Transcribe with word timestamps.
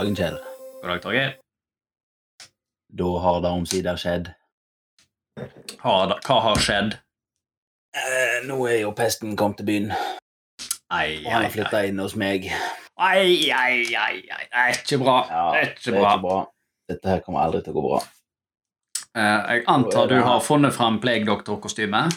dagen, 0.00 0.16
Kjell. 0.16 0.38
God 0.82 0.88
dag, 0.90 1.02
Torgeir. 1.02 1.32
Da 2.92 3.08
har 3.22 3.40
det 3.44 3.50
omsider 3.50 3.96
skjedd. 4.00 4.30
Har 5.78 6.06
det- 6.08 6.20
Hva 6.26 6.40
har 6.40 6.56
skjedd? 6.56 6.94
Eh, 7.94 8.46
nå 8.46 8.66
er 8.68 8.80
jo 8.80 8.92
pesten 8.92 9.36
kommet 9.36 9.56
til 9.56 9.66
byen, 9.66 9.92
Ei, 10.92 11.24
og 11.26 11.32
han 11.32 11.42
har 11.42 11.50
flytta 11.50 11.84
inn 11.88 11.98
hos 11.98 12.14
meg. 12.16 12.44
ei, 13.00 13.50
ei, 13.50 13.84
ei, 13.94 14.22
ei. 14.30 14.42
Det 14.46 14.48
er 14.52 14.68
ikke 14.72 14.98
bra. 15.04 15.26
Ja, 15.30 15.52
det 15.52 15.60
er 15.60 15.92
ikke 15.92 16.20
bra. 16.22 16.46
Dette 16.88 17.08
her 17.08 17.20
kommer 17.20 17.40
aldri 17.40 17.62
til 17.64 17.72
å 17.72 17.76
gå 17.76 17.88
bra. 17.88 18.00
Eh, 19.14 19.54
jeg 19.54 19.64
antar 19.66 20.06
du 20.08 20.20
har 20.22 20.40
funnet 20.40 20.72
fram 20.74 21.00
plegdoktorkostymet? 21.00 22.14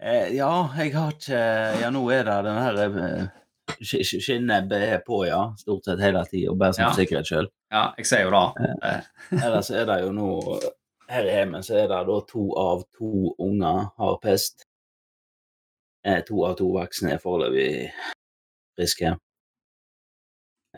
Eh, 0.00 0.34
ja, 0.34 0.68
jeg 0.76 0.92
har 0.94 1.10
ikke 1.12 1.80
Ja, 1.80 1.90
nå 1.90 2.10
er 2.10 2.24
det 2.24 2.44
den 2.44 2.58
her 2.62 3.32
sk- 3.80 4.02
sk- 4.04 4.20
Skinnnebbet 4.22 4.82
er 4.88 5.00
på, 5.06 5.22
ja. 5.26 5.54
Stort 5.58 5.84
sett 5.84 6.00
hele 6.00 6.24
tida, 6.30 6.54
bare 6.54 6.72
som 6.74 6.84
Ja. 6.84 6.92
sikkerhet 6.96 7.26
sjøl. 7.26 7.48
Ja, 7.72 7.92
jeg 7.98 8.06
ser 8.06 8.22
jo 8.26 8.30
det. 8.30 8.68
Eh, 8.82 9.00
Ellers 9.46 9.70
er 9.70 9.84
det 9.86 10.00
jo 10.04 10.12
nå 10.12 10.28
Her 11.12 11.24
i 11.28 11.32
hjemmet 11.34 11.64
så 11.66 11.74
er 11.76 11.88
det 11.90 12.06
da 12.08 12.20
to 12.28 12.44
av 12.56 12.84
to 12.96 13.34
unger 13.38 13.90
har 13.98 14.18
pest. 14.22 14.64
Eh, 16.04 16.22
to 16.24 16.44
av 16.44 16.56
to 16.56 16.70
voksne 16.72 17.12
er 17.12 17.18
foreløpig 17.18 17.90
friske. 18.78 19.12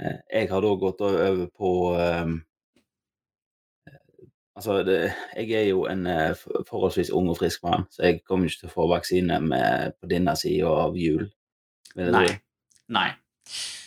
Eh, 0.00 0.16
jeg 0.32 0.48
har 0.50 0.60
da 0.60 0.72
gått 0.74 1.00
over 1.06 1.46
på 1.54 1.70
eh, 2.00 2.34
Altså, 4.56 4.82
det, 4.86 5.12
jeg 5.36 5.50
er 5.50 5.64
jo 5.72 5.80
en 5.90 6.04
forholdsvis 6.68 7.08
ung 7.10 7.26
og 7.32 7.38
frisk 7.40 7.62
mann, 7.66 7.88
så 7.90 8.04
jeg 8.06 8.20
kommer 8.22 8.46
ikke 8.46 8.60
til 8.60 8.68
å 8.68 8.74
få 8.76 8.84
vaksine 8.86 9.40
med, 9.42 9.96
på 9.98 10.06
denne 10.12 10.36
sida 10.38 10.68
av 10.84 10.94
jul. 10.94 11.24
Nei. 11.98 12.28
Nei. 12.88 13.10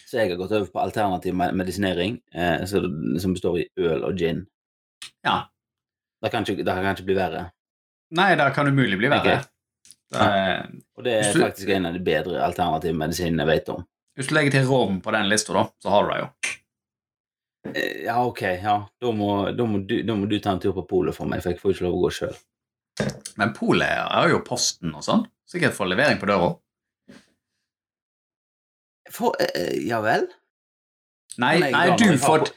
Så 0.07 0.17
jeg 0.21 0.29
har 0.31 0.37
gått 0.39 0.51
over 0.55 0.65
på 0.71 0.79
alternativ 0.81 1.35
medisinering, 1.35 2.21
eh, 2.33 2.63
så, 2.65 2.79
som 3.21 3.33
består 3.35 3.57
i 3.59 3.67
øl 3.77 4.05
og 4.07 4.15
gin. 4.17 4.45
Ja. 5.25 5.41
Det 6.23 6.31
kan 6.31 6.43
ikke, 6.47 6.63
det 6.65 6.73
kan 6.73 6.95
ikke 6.95 7.05
bli 7.05 7.17
verre. 7.17 7.51
Nei, 8.15 8.29
det 8.39 8.53
kan 8.55 8.67
umulig 8.71 8.97
bli 8.97 9.09
verre. 9.11 9.19
Okay. 9.37 9.53
Det 10.09 10.21
er- 10.23 10.69
Og 10.95 11.03
det 11.03 11.13
er 11.25 11.33
du- 11.33 11.41
faktisk 11.43 11.69
en 11.75 11.85
av 11.85 11.93
de 11.93 11.99
bedre 11.99 12.39
alternative 12.41 12.95
medisinene 12.95 13.43
jeg 13.43 13.47
vet 13.47 13.69
om. 13.69 13.85
Hvis 14.17 14.27
du 14.29 14.33
legger 14.35 14.51
til 14.51 14.65
rom 14.65 15.01
på 15.01 15.11
den 15.11 15.27
lista, 15.29 15.53
da, 15.53 15.67
så 15.83 15.89
har 15.89 16.03
du 16.07 16.13
det 16.13 16.19
jo. 16.21 16.29
Eh, 17.75 18.03
Ja, 18.05 18.23
ok, 18.25 18.41
ja. 18.63 18.87
Da 19.01 19.11
må, 19.11 19.51
da 19.55 19.63
må, 19.65 19.85
du, 19.85 20.01
da 20.03 20.13
må 20.15 20.27
du 20.29 20.39
ta 20.39 20.51
en 20.51 20.59
tur 20.59 20.71
på 20.73 20.87
polet 20.87 21.13
for 21.15 21.25
meg, 21.27 21.41
for 21.43 21.51
jeg 21.51 21.59
får 21.59 21.73
ikke 21.75 21.81
lov 21.89 21.97
å 21.97 22.03
gå 22.05 22.11
sjøl. 22.11 22.37
Men 23.37 23.51
polet 23.53 23.89
har 24.09 24.29
jo 24.29 24.39
posten 24.39 24.95
og 24.95 25.03
sånn. 25.03 25.27
Sikkert 25.47 25.73
får 25.75 25.89
levering 25.91 26.17
på 26.19 26.25
døra. 26.31 26.55
For 29.13 29.37
eh, 29.43 29.77
Ja 29.87 30.01
vel? 30.05 30.27
Nei, 31.37 31.59
nei, 31.61 31.85
du 31.99 32.17
får, 32.17 32.47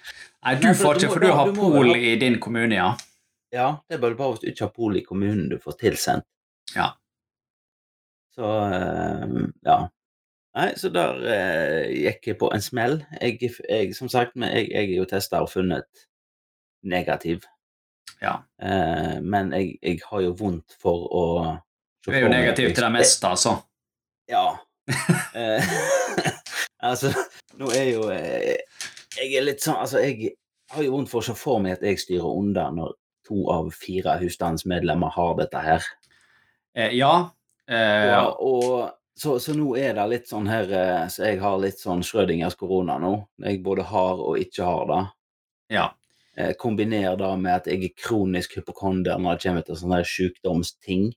nei, 0.47 0.55
du 0.57 0.71
får 0.73 0.97
ikke, 0.97 1.13
for 1.13 1.21
du 1.21 1.33
har 1.37 1.51
pol 1.53 1.91
i 1.97 2.15
din 2.21 2.39
kommune, 2.41 2.79
ja. 2.79 2.95
Ja, 3.53 3.69
det 3.91 3.99
er 3.99 4.03
bare 4.03 4.17
hvis 4.17 4.41
du 4.41 4.49
ikke 4.49 4.69
har 4.69 4.75
pol 4.75 4.97
i 4.97 5.05
kommunen 5.05 5.51
du 5.51 5.59
får 5.61 5.77
tilsendt. 5.83 6.27
Ja. 6.77 6.93
Så 8.35 8.51
eh, 8.73 9.35
ja. 9.67 9.79
Nei, 10.57 10.69
så 10.79 10.91
der 10.91 11.21
eh, 11.31 11.91
gikk 12.07 12.31
jeg 12.31 12.39
på 12.41 12.51
en 12.55 12.63
smell. 12.65 13.01
Jeg, 13.21 13.53
jeg 13.69 13.95
som 13.95 14.11
sagt, 14.11 14.37
men 14.39 14.51
jeg, 14.55 14.71
jeg 14.73 14.89
er 14.89 14.97
jo 14.97 15.09
testa 15.11 15.43
og 15.45 15.51
funnet 15.53 16.07
negativ. 16.87 17.45
Ja. 18.23 18.41
Eh, 18.63 19.19
men 19.23 19.53
jeg, 19.55 19.77
jeg 19.83 20.01
har 20.07 20.25
jo 20.25 20.35
vondt 20.39 20.79
for 20.81 21.07
å 21.11 21.25
Du 22.05 22.11
er 22.15 22.25
jo 22.25 22.33
negativ 22.33 22.73
til 22.73 22.87
det 22.87 22.93
meste, 22.95 23.35
altså. 23.35 23.59
Ja. 24.31 24.47
Eh, 26.91 26.95
altså, 26.95 27.13
nå 27.61 27.71
er 27.77 27.89
jo 27.95 28.07
jeg, 28.11 28.61
Jeg 29.19 29.35
er 29.39 29.47
litt 29.47 29.63
sånn 29.65 29.79
Altså, 29.83 30.03
jeg 30.05 30.35
har 30.75 30.85
jo 30.87 30.93
vondt 30.95 31.11
for 31.11 31.23
å 31.23 31.27
se 31.31 31.35
for 31.39 31.59
meg 31.63 31.79
at 31.79 31.83
jeg 31.87 31.99
styrer 32.03 32.27
under 32.31 32.71
når 32.75 32.93
to 33.27 33.45
av 33.51 33.69
fire 33.75 34.17
husstandsmedlemmer 34.21 35.11
har 35.15 35.37
dette 35.39 35.59
her. 35.63 35.85
Eh, 36.75 36.93
ja. 36.99 37.31
Eh, 37.71 38.11
Og, 38.19 38.43
og 38.43 39.21
så, 39.21 39.37
så 39.43 39.53
nå 39.55 39.75
er 39.79 39.95
det 39.99 40.05
litt 40.11 40.29
sånn 40.31 40.47
her 40.49 40.71
eh, 40.73 41.07
Så 41.13 41.27
jeg 41.29 41.41
har 41.43 41.59
litt 41.63 41.79
sånn 41.79 42.01
Schrødingers 42.07 42.57
korona 42.59 42.97
nå. 43.03 43.13
Jeg 43.45 43.61
både 43.67 43.85
har 43.91 44.19
og 44.23 44.39
ikke 44.43 44.67
har 44.67 44.87
det. 44.91 45.01
ja. 45.77 45.89
Eh, 46.39 46.53
kombiner 46.57 47.17
det 47.19 47.29
med 47.43 47.53
at 47.53 47.67
jeg 47.67 47.83
er 47.85 47.95
kronisk 47.99 48.53
hypokonder 48.57 49.19
når 49.19 49.35
det 49.37 49.43
kommer 49.49 49.65
til 49.67 49.77
sånne 49.77 49.99
sykdomsting. 50.07 51.09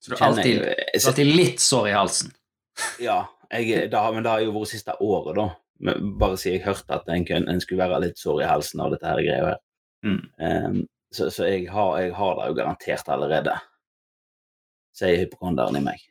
Så 0.00 0.10
du 0.10 0.16
har 0.16 0.32
alltid, 0.32 0.62
jeg- 0.64 0.86
har 1.04 1.10
alltid 1.12 1.26
litt 1.36 1.60
sår 1.60 1.88
i 1.90 1.92
halsen. 1.92 2.32
Ja, 2.98 3.18
jeg, 3.50 3.90
da, 3.92 4.06
men 4.12 4.24
det 4.24 4.32
har 4.32 4.42
jo 4.44 4.54
vært 4.54 4.72
siste 4.72 4.96
året, 5.02 5.36
da. 5.38 5.50
Men 5.84 6.14
Bare 6.20 6.38
siden 6.40 6.58
jeg 6.58 6.66
hørte 6.68 6.98
at 7.00 7.08
en, 7.10 7.26
en 7.50 7.62
skulle 7.62 7.84
være 7.84 8.02
litt 8.06 8.20
sår 8.20 8.44
i 8.44 8.48
halsen 8.48 8.82
av 8.84 8.94
dette 8.94 9.08
her 9.08 9.22
greia 9.24 9.50
her. 9.50 9.62
Mm. 10.04 10.20
Um, 10.38 10.80
så 11.14 11.30
så 11.30 11.48
jeg, 11.48 11.68
har, 11.70 11.98
jeg 12.02 12.14
har 12.14 12.38
det 12.38 12.48
jo 12.50 12.56
garantert 12.58 13.10
allerede, 13.10 13.54
sier 14.94 15.20
hypokonderen 15.22 15.78
i 15.78 15.84
meg. 15.84 16.02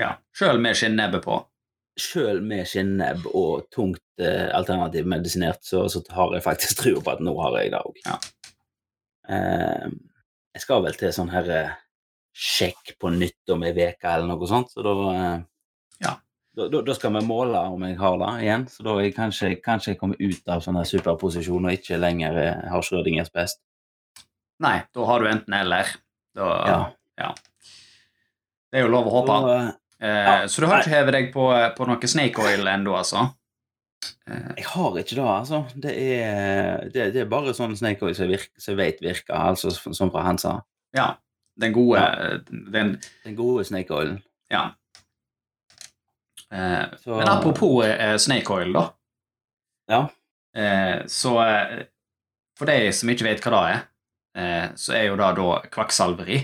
Ja. 0.00 0.14
Sjøl 0.36 0.60
med 0.62 0.76
skinnebbe 0.78 1.20
på. 1.24 1.38
Sjøl 2.00 2.40
med 2.44 2.68
skinnebb 2.68 3.26
og 3.36 3.66
tungt 3.74 4.22
eh, 4.22 4.48
alternativ 4.56 5.08
medisinert, 5.08 5.64
så, 5.66 5.86
så 5.92 6.02
har 6.14 6.36
jeg 6.36 6.44
faktisk 6.44 6.80
trua 6.82 7.02
på 7.04 7.14
at 7.14 7.24
nå 7.24 7.34
har 7.40 7.58
jeg 7.60 7.72
det 7.74 7.80
òg. 7.80 8.02
Ja. 8.06 8.18
jeg 9.30 10.62
skal 10.64 10.84
vel 10.84 10.96
til 10.98 11.12
sånn 11.14 11.32
her 11.32 11.50
eh, 11.54 11.74
sjekk 12.36 12.94
på 13.00 13.12
nytt 13.14 13.52
om 13.52 13.64
ei 13.66 13.74
uke 13.74 14.12
eller 14.12 14.28
noe 14.30 14.48
sånt, 14.48 14.72
så 14.72 14.84
da 14.86 14.94
eh. 15.12 15.38
Da, 16.56 16.66
da, 16.66 16.80
da 16.82 16.94
skal 16.96 17.14
vi 17.14 17.22
måle 17.28 17.60
om 17.70 17.84
jeg 17.86 17.98
har 18.00 18.16
det 18.18 18.30
igjen, 18.42 18.64
så 18.70 18.82
da 18.82 18.96
jeg 18.98 19.12
kanskje, 19.14 19.52
kanskje 19.62 19.92
jeg 19.92 20.00
kommer 20.00 20.18
ut 20.18 20.50
av 20.50 20.64
sånn 20.64 20.80
superposisjon 20.82 21.68
og 21.68 21.76
ikke 21.76 21.98
lenger 22.00 22.40
eh, 22.42 22.64
har 22.72 22.82
Schrødingers 22.82 23.30
best. 23.34 23.60
Nei, 24.60 24.80
da 24.92 25.06
har 25.08 25.22
du 25.22 25.30
enten 25.30 25.60
eller. 25.62 25.94
Da, 26.36 26.48
Ja. 27.20 27.30
Det 28.70 28.78
er 28.78 28.84
jo 28.86 28.90
lov 28.92 29.08
å 29.10 29.12
håpe. 29.12 29.36
Så, 29.42 29.54
uh, 29.60 29.70
Eh, 30.00 30.08
ja. 30.08 30.48
Så 30.48 30.60
du 30.60 30.66
har 30.70 30.80
ikke 30.80 30.94
hevet 30.94 31.16
deg 31.16 31.28
på, 31.34 31.46
på 31.76 31.86
noe 31.88 32.08
snake 32.08 32.40
oil 32.40 32.68
ennå, 32.72 32.94
altså? 32.96 33.26
Eh, 34.24 34.52
jeg 34.56 34.66
har 34.72 34.96
ikke 35.02 35.18
det, 35.18 35.26
altså. 35.26 35.62
Det 35.76 35.92
er, 35.92 36.86
det, 36.94 37.10
det 37.16 37.24
er 37.24 37.28
bare 37.28 37.52
sånn 37.56 37.76
snake 37.76 38.06
oil 38.08 38.16
som 38.16 38.32
jeg, 38.32 38.46
som 38.60 38.78
vet 38.80 39.02
virker, 39.04 39.36
altså 39.36 39.74
som 39.76 40.12
fra 40.12 40.24
Hansa. 40.28 40.60
ja. 40.96 41.12
Den 41.60 41.74
gode 41.74 42.00
Ja. 42.00 42.38
Den, 42.72 42.94
Den 43.26 43.34
gode 43.36 43.66
snake 43.68 43.92
oilen. 43.92 44.22
Ja. 44.48 44.70
Eh, 46.52 46.84
Så- 47.04 47.16
Men 47.18 47.28
apropos 47.28 47.84
eh, 47.84 48.16
snake 48.16 48.50
oil, 48.50 48.72
da. 48.72 48.92
Ja. 49.88 50.08
Eh, 50.56 51.04
så 51.06 51.36
eh, 51.46 51.84
for 52.58 52.66
de 52.66 52.92
som 52.92 53.08
ikke 53.08 53.24
vet 53.28 53.40
hva 53.42 53.50
det 53.52 53.74
er, 53.74 53.82
eh, 54.36 54.68
så 54.74 54.94
er 54.94 55.04
jo 55.08 55.16
det 55.16 55.34
da 55.36 55.60
kvakksalveri. 55.70 56.40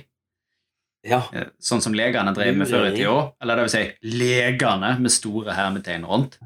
Ja. 1.07 1.21
Sånn 1.63 1.81
som 1.83 1.95
legene 1.95 2.33
drev 2.35 2.57
med 2.57 2.67
før 2.67 2.89
i 2.89 2.97
tida. 2.97 3.33
Eller 3.41 3.57
det 3.57 3.65
vil 3.67 3.75
si 3.77 4.17
legene 4.19 4.99
med 4.99 5.13
store 5.15 5.55
hermetegn 5.55 6.05
rundt. 6.07 6.39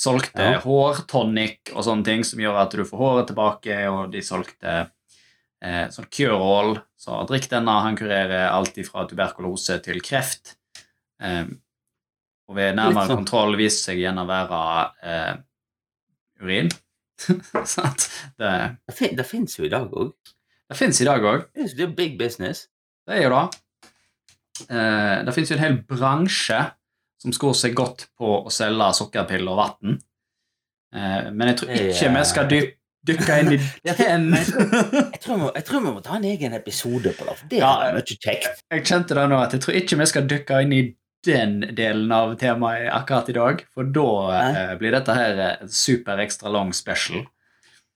Solgte 0.00 0.40
Ja. 0.54 0.58
hårtonic 0.64 1.70
og 1.76 1.84
sånne 1.84 2.04
ting 2.04 2.24
som 2.24 2.40
gjør 2.40 2.56
at 2.62 2.70
du 2.72 2.82
får 2.84 2.98
håret 2.98 3.26
tilbake, 3.28 3.76
og 3.92 4.10
de 4.10 4.20
solgte 4.24 4.90
eh, 5.62 5.86
sånn 5.92 6.08
cure-all. 6.10 6.80
Så 6.98 7.26
drikk 7.28 7.48
denne, 7.50 7.68
han 7.82 7.94
kurerer 7.96 8.48
alt 8.50 8.74
fra 8.88 9.04
tuberkulose 9.06 9.78
til 9.84 10.00
kreft. 10.00 10.54
Eh, 11.20 11.44
og 12.50 12.56
ved 12.58 12.74
nærmere 12.74 13.06
sånn. 13.06 13.20
kontroll 13.20 13.54
viste 13.60 13.90
seg 13.90 14.00
igjen 14.02 14.18
å 14.18 14.26
være 14.28 14.60
eh, 15.06 15.34
urin. 16.42 16.70
Det 18.40 18.50
Det, 18.88 19.10
det 19.18 19.26
fins 19.28 19.58
jo 19.58 19.66
i 19.68 19.70
dag 19.72 19.90
òg. 19.92 20.12
det 20.70 20.76
fins 20.78 21.00
i 21.02 21.06
dag 21.06 21.22
òg. 21.22 21.46
Det 21.54 21.66
er 21.76 21.82
jo 21.84 21.94
big 21.94 22.18
business. 22.18 22.64
Det 23.06 23.18
er 23.18 23.22
jo 23.26 23.30
det. 23.34 23.60
Eh, 24.70 25.16
det 25.26 25.34
finnes 25.36 25.50
jo 25.52 25.56
en 25.58 25.64
hel 25.64 25.78
bransje 25.88 26.60
som 27.20 27.32
skår 27.36 27.54
seg 27.58 27.74
godt 27.76 28.06
på 28.18 28.30
å 28.46 28.52
selge 28.52 28.90
sukkerpiller 28.96 29.52
og 29.52 29.60
vann. 29.60 29.98
Eh, 30.94 31.30
men 31.30 31.52
jeg 31.52 31.58
tror 31.60 31.74
ikke 31.76 32.12
vi 32.16 32.24
skal 32.32 32.48
dy 32.50 32.60
dykke 33.10 33.36
inn 33.40 33.52
i 33.54 33.58
Ja, 33.88 33.94
den. 33.96 34.30
Jeg 34.34 35.20
tror, 35.22 35.52
vi, 35.52 35.90
må 35.92 36.00
ta 36.04 36.16
en 36.18 36.26
egen 36.28 36.56
episode 36.56 37.12
på 37.16 37.28
det, 37.28 37.36
for 37.36 37.52
det 37.52 37.60
Ja. 37.62 37.74
er 37.88 37.94
mye 37.96 38.16
kjekt. 38.16 38.64
Jeg 38.72 38.86
kjente 38.88 39.16
det 39.16 39.28
nå 39.30 39.38
at 39.40 39.52
jeg 39.56 39.62
tror 39.64 39.78
ikke 39.80 40.00
vi 40.00 40.08
skal 40.10 40.26
dykke 40.28 40.62
inn 40.64 40.74
i 40.76 40.82
den 41.26 41.60
delen 41.76 42.12
av 42.12 42.34
temaet 42.40 42.88
akkurat 42.96 43.28
i 43.28 43.32
dag, 43.36 43.64
for 43.74 43.84
da 43.92 44.06
eh, 44.40 44.72
blir 44.80 44.94
dette 44.94 45.14
her 45.14 45.40
en 45.44 45.68
super 45.68 46.18
ekstra 46.24 46.48
long 46.52 46.72
special. 46.76 47.26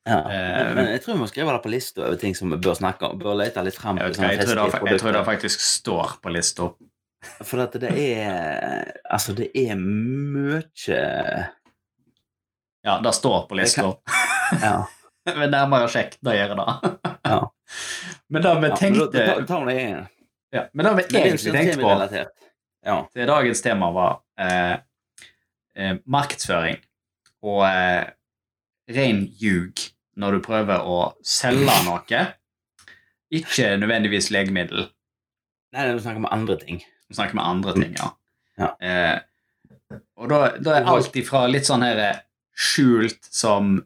Ja. 0.05 0.19
Eh, 0.33 0.65
Men, 0.65 0.75
men 0.77 0.91
jeg 0.93 1.01
tror 1.05 1.15
vi 1.15 1.21
må 1.23 1.29
skrive 1.31 1.53
det 1.57 1.63
på 1.65 1.71
lista 1.73 2.03
over 2.05 2.19
ting 2.21 2.35
som 2.37 2.51
vi 2.53 2.59
bør 2.61 2.77
snakke 2.77 3.09
om. 3.09 3.19
Bør 3.23 3.39
lete 3.41 3.63
litt 3.65 3.79
frem 3.81 3.97
Jeg, 4.03 4.13
vet 4.13 4.19
jeg, 4.39 4.49
tror, 4.51 4.61
det, 4.69 4.91
jeg 4.93 5.01
tror 5.01 5.17
det 5.17 5.23
faktisk 5.25 5.65
står 5.65 6.19
på 6.21 6.33
lista. 6.35 6.69
For 7.41 7.63
at 7.65 7.73
det 7.81 7.89
er 7.97 8.91
Altså, 9.09 9.33
det 9.33 9.47
er 9.57 9.79
mye 9.81 10.59
Ja, 12.85 12.99
det 13.01 13.15
står 13.17 13.47
på 13.49 13.57
lista. 13.57 13.95
Ja. 14.61 14.75
Ved 15.39 15.49
nærmere 15.55 15.89
sjekk, 15.89 16.19
da 16.21 16.35
gjør 16.37 16.51
det. 16.59 16.93
Ja. 17.25 17.39
Men 18.29 18.43
det 18.45 18.51
vi 18.51 18.55
ja 18.55 18.61
men 18.61 18.71
da- 18.71 18.77
tenkte 18.77 19.07
det 19.15 19.25
ja, 20.55 20.67
Men 20.77 20.87
det 20.87 20.93
vi 20.99 21.05
egentlig 21.19 21.53
tenkte 21.55 21.81
på. 21.81 21.95
Ja. 22.85 22.99
til 23.13 23.29
dagens 23.29 23.63
tema 23.65 23.91
var 23.95 24.19
eh, 24.41 24.77
eh, 25.77 25.97
markedsføring. 26.05 26.81
Og 27.45 27.63
eh, 27.69 28.11
ren 28.95 29.23
ljug 29.41 29.81
når 30.21 30.37
du 30.37 30.43
prøver 30.45 30.85
å 30.87 30.99
selge 31.25 31.79
noe. 31.87 32.25
Ikke 33.35 33.73
nødvendigvis 33.81 34.31
legemiddel. 34.35 34.91
Nei, 35.75 35.87
du 35.91 35.99
snakker 35.99 36.23
om 36.23 36.31
andre 36.31 36.59
ting. 36.61 36.83
Du 37.09 37.17
snakker 37.17 37.35
med 37.41 37.45
andre 37.45 37.75
ting, 37.75 37.97
ja. 37.99 38.13
Ja. 38.61 38.69
Eh, 38.79 39.97
og 40.21 40.31
da, 40.31 40.39
da 40.63 40.77
er 40.79 40.89
alt 40.93 41.17
ifra 41.19 41.45
litt 41.51 41.67
sånn 41.67 41.83
her 41.83 41.99
eh, 41.99 42.21
skjult 42.55 43.27
som 43.35 43.77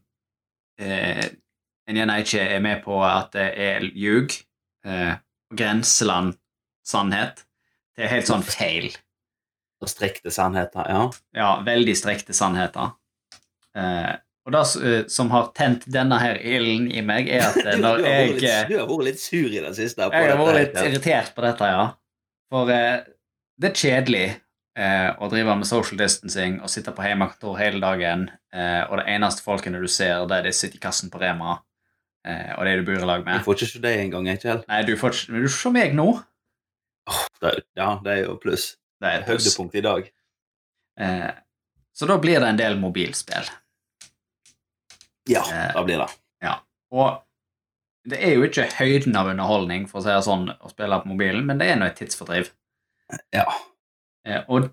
eh, 0.81 1.25
en 1.89 1.97
gjerne 1.97 2.19
ikke 2.21 2.45
er 2.45 2.61
med 2.65 2.83
på 2.85 2.99
at 3.07 3.33
det 3.33 3.49
er 3.65 3.87
ljug, 3.97 4.35
eh, 4.85 5.15
grenseland 5.57 6.37
sannhet, 6.85 7.47
det 7.99 8.07
er 8.07 8.13
helt 8.15 8.31
sånn 8.31 8.45
feil. 8.47 8.89
Og 9.83 9.91
strekte 9.91 10.31
sannheter, 10.35 10.89
ja. 10.91 11.03
Ja, 11.39 11.51
veldig 11.67 11.95
strekte 11.99 12.35
sannheter. 12.35 12.95
Eh, 13.79 14.15
og 14.49 14.55
det 14.55 14.63
eh, 14.89 15.03
som 15.13 15.29
har 15.35 15.51
tent 15.55 15.85
denne 15.93 16.17
her 16.23 16.39
ilden 16.41 16.89
i 16.91 17.03
meg, 17.05 17.29
er 17.31 17.45
at 17.51 17.59
eh, 17.63 17.77
når 17.85 18.01
jeg 18.07 18.67
du 18.71 18.75
har 18.81 18.89
vært 18.89 19.07
litt 19.11 19.21
sur 19.23 19.47
i 19.53 19.61
det 19.63 19.75
siste. 19.77 20.09
på 20.09 20.17
Jeg 20.19 20.31
har 20.33 20.41
vært 20.41 20.61
litt 20.63 20.81
irritert 20.87 21.35
på 21.37 21.45
dette, 21.45 21.69
ja. 21.75 21.85
For 22.51 22.71
eh, 22.73 23.03
det 23.61 23.71
er 23.71 23.79
kjedelig 23.83 24.25
eh, 24.79 25.11
å 25.21 25.29
drive 25.31 25.55
med 25.61 25.69
social 25.69 26.01
distancing 26.01 26.59
og 26.65 26.73
sitte 26.73 26.95
på 26.97 27.05
hjemmekontor 27.07 27.59
hele 27.61 27.83
dagen, 27.83 28.29
eh, 28.55 28.83
og 28.89 28.99
det 29.03 29.07
eneste 29.15 29.45
folkene 29.47 29.83
du 29.83 29.87
ser, 29.91 30.25
det 30.31 30.41
er 30.41 30.49
de 30.49 30.55
sitter 30.57 30.81
i 30.81 30.83
kassen 30.89 31.13
på 31.13 31.21
Rema, 31.23 31.59
eh, 32.27 32.55
og 32.57 32.65
de 32.67 32.79
du 32.81 32.87
bor 32.89 32.99
i 33.03 33.11
lag 33.13 33.23
Du 33.27 33.31
med. 33.31 33.45
får 33.47 33.61
ikke 33.61 33.71
se 33.75 33.85
deg 33.85 34.03
engang, 34.07 34.31
Kjell. 34.43 34.65
Nei, 34.71 34.83
du 34.89 34.95
får 34.99 35.15
ikke 35.15 35.37
Men 35.37 35.47
du 35.47 35.53
ser 35.55 35.77
meg 35.77 35.95
nå. 35.99 36.09
Det, 37.41 37.53
ja, 37.79 37.93
det 38.05 38.13
er 38.13 38.25
jo 38.25 38.37
pluss. 38.43 38.73
Det 38.99 39.09
er 39.09 39.21
et. 39.21 39.29
Høydepunkt 39.31 39.77
i 39.79 39.83
dag. 39.85 40.09
Eh, 41.01 41.31
så 41.95 42.07
da 42.11 42.17
blir 42.19 42.41
det 42.43 42.49
en 42.53 42.59
del 42.61 42.79
mobilspill. 42.81 43.47
Ja, 45.29 45.45
Eh, 45.53 45.73
da 45.75 45.85
blir 45.85 45.99
det. 46.03 46.09
Og 46.91 47.19
det 48.09 48.17
er 48.25 48.39
jo 48.39 48.47
ikke 48.47 48.65
høyden 48.79 49.17
av 49.21 49.29
underholdning, 49.29 49.83
for 49.91 50.01
å 50.01 50.05
si 50.07 50.09
det 50.09 50.25
sånn, 50.25 50.47
å 50.49 50.71
spille 50.73 51.01
på 51.03 51.11
mobilen, 51.11 51.45
men 51.45 51.59
det 51.61 51.67
er 51.69 51.77
nå 51.77 51.85
et 51.85 51.99
tidsfordriv. 52.01 52.49
Ja. 53.35 53.45
Eh, 54.25 54.41
og 54.49 54.71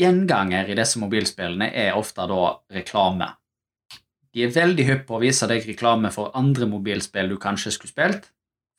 gjenganger 0.00 0.70
i 0.72 0.76
disse 0.78 1.00
mobilspillene 1.02 1.68
er 1.76 1.98
ofte 1.98 2.24
da 2.30 2.54
reklame. 2.72 3.28
De 4.32 4.46
er 4.46 4.54
veldig 4.54 4.86
hypp 4.88 5.04
på 5.10 5.18
å 5.18 5.20
vise 5.20 5.48
deg 5.50 5.66
reklame 5.68 6.08
for 6.14 6.32
andre 6.38 6.64
mobilspill 6.70 7.28
du 7.28 7.36
kanskje 7.40 7.74
skulle 7.76 7.92
spilt, 7.92 8.30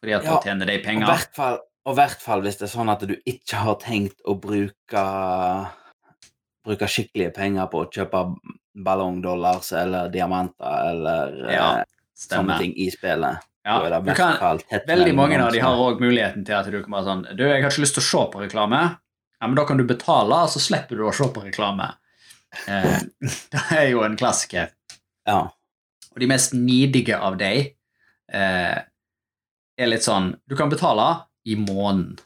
fordi 0.01 0.17
at 0.17 0.25
Ja, 0.25 0.33
da 0.33 0.41
tjener 0.41 0.65
de 0.65 0.79
Ja, 0.81 0.91
i 0.97 1.05
hvert 1.05 1.35
fall, 1.37 1.59
og 1.83 1.95
hvert 1.97 2.21
fall 2.23 2.43
hvis 2.45 2.59
det 2.59 2.67
er 2.67 2.73
sånn 2.73 2.91
at 2.93 3.03
du 3.07 3.15
ikke 3.27 3.63
har 3.65 3.79
tenkt 3.81 4.21
å 4.23 4.35
bruke 4.39 5.05
bruke 6.63 6.87
skikkelige 6.87 7.33
penger 7.35 7.67
på 7.71 7.83
å 7.83 7.89
kjøpe 7.91 8.21
ballongdollars 8.85 9.73
eller 9.77 10.11
diamanter 10.13 10.91
eller 10.91 11.33
Ja, 11.51 11.67
sånne 12.17 12.57
ting 12.61 12.75
i 12.79 12.87
spillet. 12.93 13.43
Ja, 13.63 13.77
da 13.79 13.87
er 13.87 13.93
det 13.93 13.97
i 13.97 14.03
du 14.03 14.09
hvert 14.11 14.19
kan, 14.19 14.37
fall 14.39 14.61
tett 14.67 14.87
veldig 14.87 15.13
mange 15.15 15.39
av 15.39 15.51
de 15.55 15.61
har 15.63 15.79
òg 15.79 16.01
muligheten 16.03 16.43
til 16.47 16.55
at 16.57 16.67
du 16.71 16.79
kan 16.81 16.95
bare 16.95 17.07
sånn 17.07 17.25
Du, 17.31 17.43
jeg 17.47 17.63
har 17.63 17.71
ikke 17.71 17.83
lyst 17.83 17.99
til 17.99 18.03
å 18.03 18.07
se 18.09 18.23
på 18.33 18.41
reklame. 18.43 18.79
Ja, 19.39 19.47
men 19.47 19.55
da 19.59 19.67
kan 19.67 19.79
du 19.79 19.83
betale, 19.87 20.39
og 20.45 20.51
så 20.51 20.61
slipper 20.63 20.99
du 20.99 21.05
å 21.07 21.13
se 21.15 21.27
på 21.35 21.43
reklame. 21.43 21.89
Eh, 22.67 22.97
det 23.53 23.63
er 23.75 23.87
jo 23.91 24.03
en 24.07 24.17
klassiker. 24.19 24.71
Ja. 25.27 25.45
Og 26.13 26.19
de 26.19 26.29
mest 26.31 26.55
nidige 26.55 27.19
av 27.19 27.37
deg 27.39 27.73
eh, 28.31 28.79
er 29.73 29.89
litt 29.89 30.05
sånn 30.05 30.33
Du 30.45 30.55
kan 30.59 30.69
betale 30.69 31.07
i 31.45 31.55
måneden. 31.59 32.17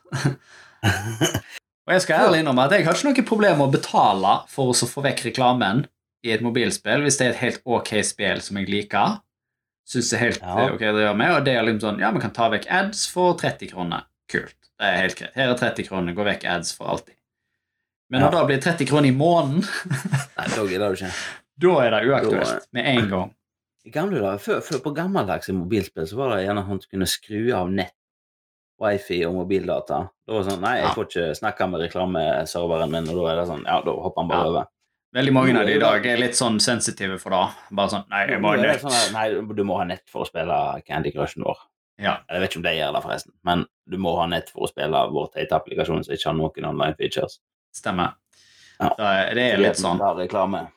Og 1.88 1.94
jeg 1.96 2.02
skal 2.04 2.26
ærlig 2.28 2.42
innrømme 2.44 2.66
at 2.68 2.74
jeg 2.76 2.86
har 2.88 2.98
ikke 2.98 3.08
noe 3.14 3.28
problem 3.30 3.62
med 3.62 3.68
å 3.70 3.76
betale 3.78 4.34
for 4.52 4.74
å 4.74 4.90
få 4.92 5.04
vekk 5.06 5.24
reklamen 5.30 5.86
i 6.28 6.34
et 6.36 6.44
mobilspill 6.44 7.06
hvis 7.06 7.20
det 7.20 7.28
er 7.30 7.34
et 7.36 7.42
helt 7.46 7.62
ok 7.78 7.94
spill 8.06 8.42
som 8.44 8.60
jeg 8.60 8.68
liker. 8.72 9.20
Synes 9.88 10.10
det 10.12 10.18
er 10.18 10.24
helt 10.26 10.42
Ja. 10.44 10.66
ok 10.74 10.82
det 10.84 11.06
gjør 11.06 11.16
med, 11.16 11.32
og 11.38 11.46
det 11.46 11.54
er 11.56 11.64
liksom 11.64 11.84
sånn 11.86 12.02
Ja, 12.04 12.12
vi 12.12 12.20
kan 12.20 12.34
ta 12.36 12.50
vekk 12.52 12.68
ads 12.70 13.06
for 13.08 13.38
30 13.40 13.72
kroner. 13.72 14.04
Kult. 14.28 14.56
Det 14.78 14.86
er 14.86 14.98
helt 15.02 15.16
greit. 15.18 15.32
Her 15.36 15.54
er 15.54 15.56
30 15.62 15.88
kroner, 15.88 16.14
gå 16.18 16.26
vekk 16.28 16.44
ads 16.46 16.74
for 16.76 16.92
alltid. 16.92 17.16
Men 18.12 18.22
når 18.22 18.34
Ja. 18.34 18.40
det 18.40 18.48
blir 18.48 18.62
30 18.62 18.86
kroner 18.90 19.08
i 19.08 19.16
måneden, 19.16 19.64
Nei, 20.38 20.48
da 20.56 20.66
gidder 20.68 20.90
du 20.92 21.00
ikke. 21.00 21.14
da 21.64 21.74
er 21.86 21.92
det 21.96 22.04
uaktuelt 22.12 22.68
med 22.74 22.86
en 22.86 23.10
gang. 23.10 23.32
I 23.88 23.90
gamle 23.96 24.20
dager, 24.20 24.82
på 24.84 24.92
i 25.50 25.54
mobilspill, 25.56 26.08
så 26.08 26.16
var 26.20 26.36
det 26.36 26.44
gjerne 26.46 26.66
han 26.68 26.82
som 26.82 26.90
kunne 26.92 27.08
skru 27.08 27.54
av 27.56 27.72
nett, 27.72 27.96
wifi 28.80 29.20
og 29.26 29.34
mobildata. 29.36 30.00
Da 30.28 30.34
var 30.34 30.44
det 30.44 30.52
sånn 30.52 30.62
Nei, 30.62 30.74
jeg 30.82 30.94
får 30.96 31.06
ikke 31.08 31.28
snakke 31.40 31.68
med 31.72 31.82
reklameserveren 31.86 32.92
min, 32.92 33.08
og 33.10 33.16
da 33.22 33.30
er 33.32 33.40
det 33.42 33.46
sånn 33.50 33.64
Ja, 33.66 33.80
da 33.82 33.92
hopper 34.04 34.22
han 34.22 34.28
bare 34.30 34.44
Ja. 34.44 34.50
over. 34.52 34.68
Veldig 35.16 35.34
mange 35.34 35.56
av 35.60 35.66
de 35.66 35.74
i 35.76 35.80
dag 35.80 36.06
er 36.06 36.18
litt 36.18 36.36
sånn 36.36 36.60
sensitive 36.62 37.18
for 37.20 37.30
det. 37.32 37.56
Bare 37.72 37.90
sånn 37.90 38.06
Nei, 38.10 38.28
jeg 38.28 38.42
må 38.42 38.50
ha 38.54 38.62
nett. 38.62 38.82
sånn 38.82 39.14
nei, 39.14 39.30
du 39.56 39.64
må 39.64 39.78
ha 39.78 39.84
nett 39.86 40.04
for 40.12 40.24
å 40.24 40.28
spille 40.28 40.82
Candy 40.86 41.12
Crushen 41.12 41.44
vår. 41.44 41.58
Ja. 41.98 42.18
Jeg 42.30 42.42
vet 42.42 42.50
ikke 42.52 42.58
om 42.58 42.64
det 42.64 42.76
gjør 42.78 42.94
det, 42.94 43.04
forresten, 43.04 43.32
men 43.44 43.66
du 43.90 43.98
må 43.98 44.16
ha 44.20 44.26
nett 44.28 44.50
for 44.52 44.68
å 44.68 44.70
spille 44.70 45.10
vår 45.10 45.32
teite 45.34 45.56
applikasjon 45.58 46.04
som 46.06 46.14
ikke 46.14 46.26
har 46.30 46.34
noen 46.38 46.66
online 46.70 46.96
features. 47.00 47.40
Stemmer. 47.74 48.14
Ja. 48.80 48.90
Det 48.98 49.06
er, 49.06 49.34
det 49.34 49.46
er 49.54 49.58
litt 49.58 49.80
sånn. 49.82 50.70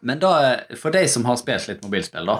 Men 0.00 0.18
da, 0.22 0.32
for 0.76 0.90
de 0.94 1.06
som 1.08 1.24
har 1.26 1.36
spilt 1.36 1.68
litt 1.68 1.82
mobilspill, 1.82 2.24
da, 2.24 2.38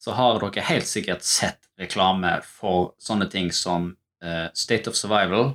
så 0.00 0.14
har 0.16 0.40
dere 0.40 0.64
helt 0.70 0.88
sikkert 0.88 1.24
sett 1.26 1.68
reklame 1.80 2.38
for 2.46 2.94
sånne 3.00 3.28
ting 3.32 3.50
som 3.52 3.92
uh, 4.24 4.48
State 4.56 4.88
of 4.88 4.96
Survival, 4.96 5.52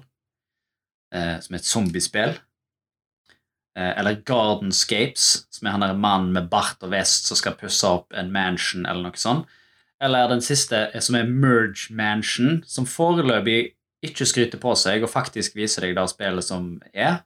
uh, 1.15 1.37
som 1.41 1.55
er 1.55 1.61
et 1.61 1.69
zombiespill, 1.69 2.35
uh, 3.77 3.91
eller 3.95 4.21
Gardenscapes, 4.25 5.47
som 5.49 5.67
er 5.67 5.77
han 5.77 5.85
der 5.85 5.97
mannen 5.97 6.33
med 6.37 6.49
bart 6.51 6.83
og 6.85 6.93
vest 6.93 7.29
som 7.29 7.39
skal 7.39 7.57
pusse 7.57 7.89
opp 7.89 8.13
en 8.13 8.33
mansion, 8.33 8.85
eller 8.85 9.09
noe 9.09 9.21
sånt. 9.21 9.49
Eller 10.03 10.29
den 10.29 10.43
siste, 10.43 10.89
som 11.01 11.15
er 11.17 11.29
Merge 11.29 11.93
Mansion, 11.95 12.59
som 12.67 12.85
foreløpig 12.85 13.71
ikke 14.05 14.27
skryter 14.27 14.61
på 14.61 14.73
seg 14.77 15.05
og 15.05 15.09
faktisk 15.09 15.55
viser 15.57 15.87
deg 15.87 15.95
det 15.97 16.09
spillet 16.11 16.45
som 16.45 16.75
er. 16.91 17.23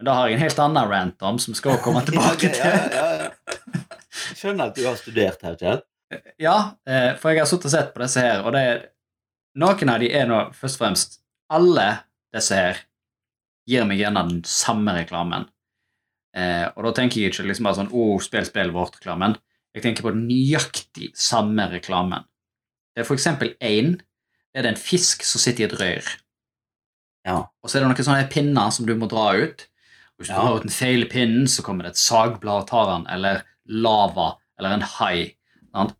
Men 0.00 0.08
da 0.08 0.16
har 0.16 0.30
jeg 0.30 0.38
en 0.38 0.42
helt 0.42 0.62
annen 0.64 0.90
rant 0.90 1.26
om, 1.28 1.38
som 1.38 1.54
skal 1.54 1.78
komme 1.84 2.02
tilbake 2.08 2.50
til. 2.50 2.64
ja, 2.64 2.88
ja, 2.90 3.28
ja. 3.28 3.82
Skjønner 4.36 4.72
at 4.72 4.78
du 4.78 4.82
har 4.88 4.96
studert 4.98 5.44
her, 5.44 5.54
Kjell. 5.60 5.84
Ja, 6.38 6.76
eh, 6.86 7.14
for 7.18 7.32
jeg 7.32 7.42
har 7.42 7.48
sittet 7.50 7.66
og 7.70 7.74
sett 7.74 7.94
på 7.94 8.02
disse 8.04 8.22
her, 8.22 8.44
og 8.46 8.54
det 8.54 8.62
er, 8.62 8.82
noen 9.58 9.90
av 9.90 10.02
de 10.02 10.10
er 10.14 10.28
nå 10.30 10.40
først 10.54 10.78
og 10.78 10.84
fremst 10.84 11.18
Alle 11.50 11.86
disse 12.34 12.54
her 12.58 12.80
gir 13.70 13.86
meg 13.86 13.98
gjerne 14.00 14.22
den 14.28 14.40
samme 14.46 14.94
reklamen. 14.96 15.46
Eh, 16.36 16.66
og 16.76 16.84
da 16.84 16.92
tenker 16.98 17.20
jeg 17.22 17.32
ikke 17.32 17.46
liksom 17.48 17.66
bare 17.68 17.78
sånn 17.78 17.90
'Å, 17.92 18.20
spill, 18.22 18.44
spill 18.44 18.72
vårt'-reklamen. 18.74 19.36
Jeg 19.74 19.82
tenker 19.84 20.02
på 20.02 20.14
nøyaktig 20.14 21.12
samme 21.16 21.70
reklamen. 21.70 22.24
Det 22.94 23.02
er 23.02 23.08
for 23.08 23.14
eksempel 23.16 23.54
én. 23.60 23.96
Det 24.52 24.58
er 24.58 24.62
det 24.62 24.72
en 24.74 24.80
fisk 24.80 25.22
som 25.22 25.38
sitter 25.38 25.64
i 25.64 25.66
et 25.66 25.78
rør. 25.80 26.16
Ja. 27.26 27.36
Og 27.62 27.70
så 27.70 27.76
er 27.76 27.84
det 27.84 27.90
noen 27.90 28.06
sånne 28.06 28.30
pinner 28.30 28.70
som 28.72 28.86
du 28.86 28.94
må 28.94 29.08
dra 29.08 29.34
ut. 29.36 29.66
Og 30.16 30.18
hvis 30.24 30.28
du 30.28 30.34
Ja. 30.34 30.40
drar 30.42 30.56
ut 30.56 30.62
den 30.62 30.70
feile 30.70 31.06
pinnen, 31.06 31.46
så 31.46 31.62
kommer 31.62 31.82
det 31.84 31.90
et 31.92 31.96
sagblad 31.98 32.62
og 32.62 32.66
tar 32.68 32.86
den, 32.86 33.06
eller 33.08 33.42
lava, 33.66 34.38
eller 34.58 34.70
en 34.74 34.80
hai. 34.82 35.35
Sant? 35.76 35.96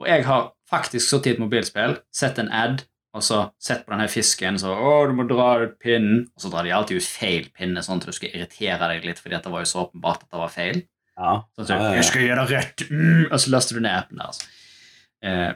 Og 0.00 0.10
jeg 0.10 0.26
har 0.26 0.50
faktisk 0.68 1.08
sittet 1.08 1.32
i 1.32 1.36
et 1.36 1.42
mobilspill, 1.42 1.96
sett 2.14 2.38
en 2.42 2.50
ad, 2.52 2.84
og 3.16 3.24
så 3.24 3.38
sett 3.62 3.86
på 3.86 3.94
denne 3.94 4.08
fisken, 4.12 4.58
så 4.60 4.74
'Å, 4.76 5.06
du 5.08 5.14
må 5.16 5.24
dra 5.28 5.62
ut 5.62 5.78
pinnen', 5.80 6.26
og 6.36 6.42
så 6.42 6.50
drar 6.52 6.66
de 6.66 6.74
alltid 6.76 7.00
ut 7.00 7.08
feil 7.08 7.48
pinne, 7.56 7.80
sånn 7.82 8.02
at 8.02 8.08
du 8.10 8.12
skal 8.12 8.34
irritere 8.34 8.90
deg 8.92 9.06
litt, 9.08 9.22
fordi 9.22 9.40
det 9.40 9.52
var 9.52 9.64
jo 9.64 9.70
så 9.70 9.86
åpenbart 9.86 10.26
at 10.26 10.30
det 10.30 10.42
var 10.42 10.52
feil. 10.52 10.82
Ja. 11.16 11.30
Sånn 11.56 11.64
at 11.64 11.70
du. 11.70 11.96
'Jeg 11.96 12.04
skal 12.10 12.26
gjøre 12.26 12.44
det 12.44 12.58
rett', 12.58 12.90
mm, 12.90 13.32
og 13.32 13.40
så 13.40 13.50
laster 13.54 13.74
du 13.74 13.80
ned 13.80 13.96
appen 13.96 14.18
der. 14.18 14.26
Altså. 14.26 14.44
Eh, 15.22 15.52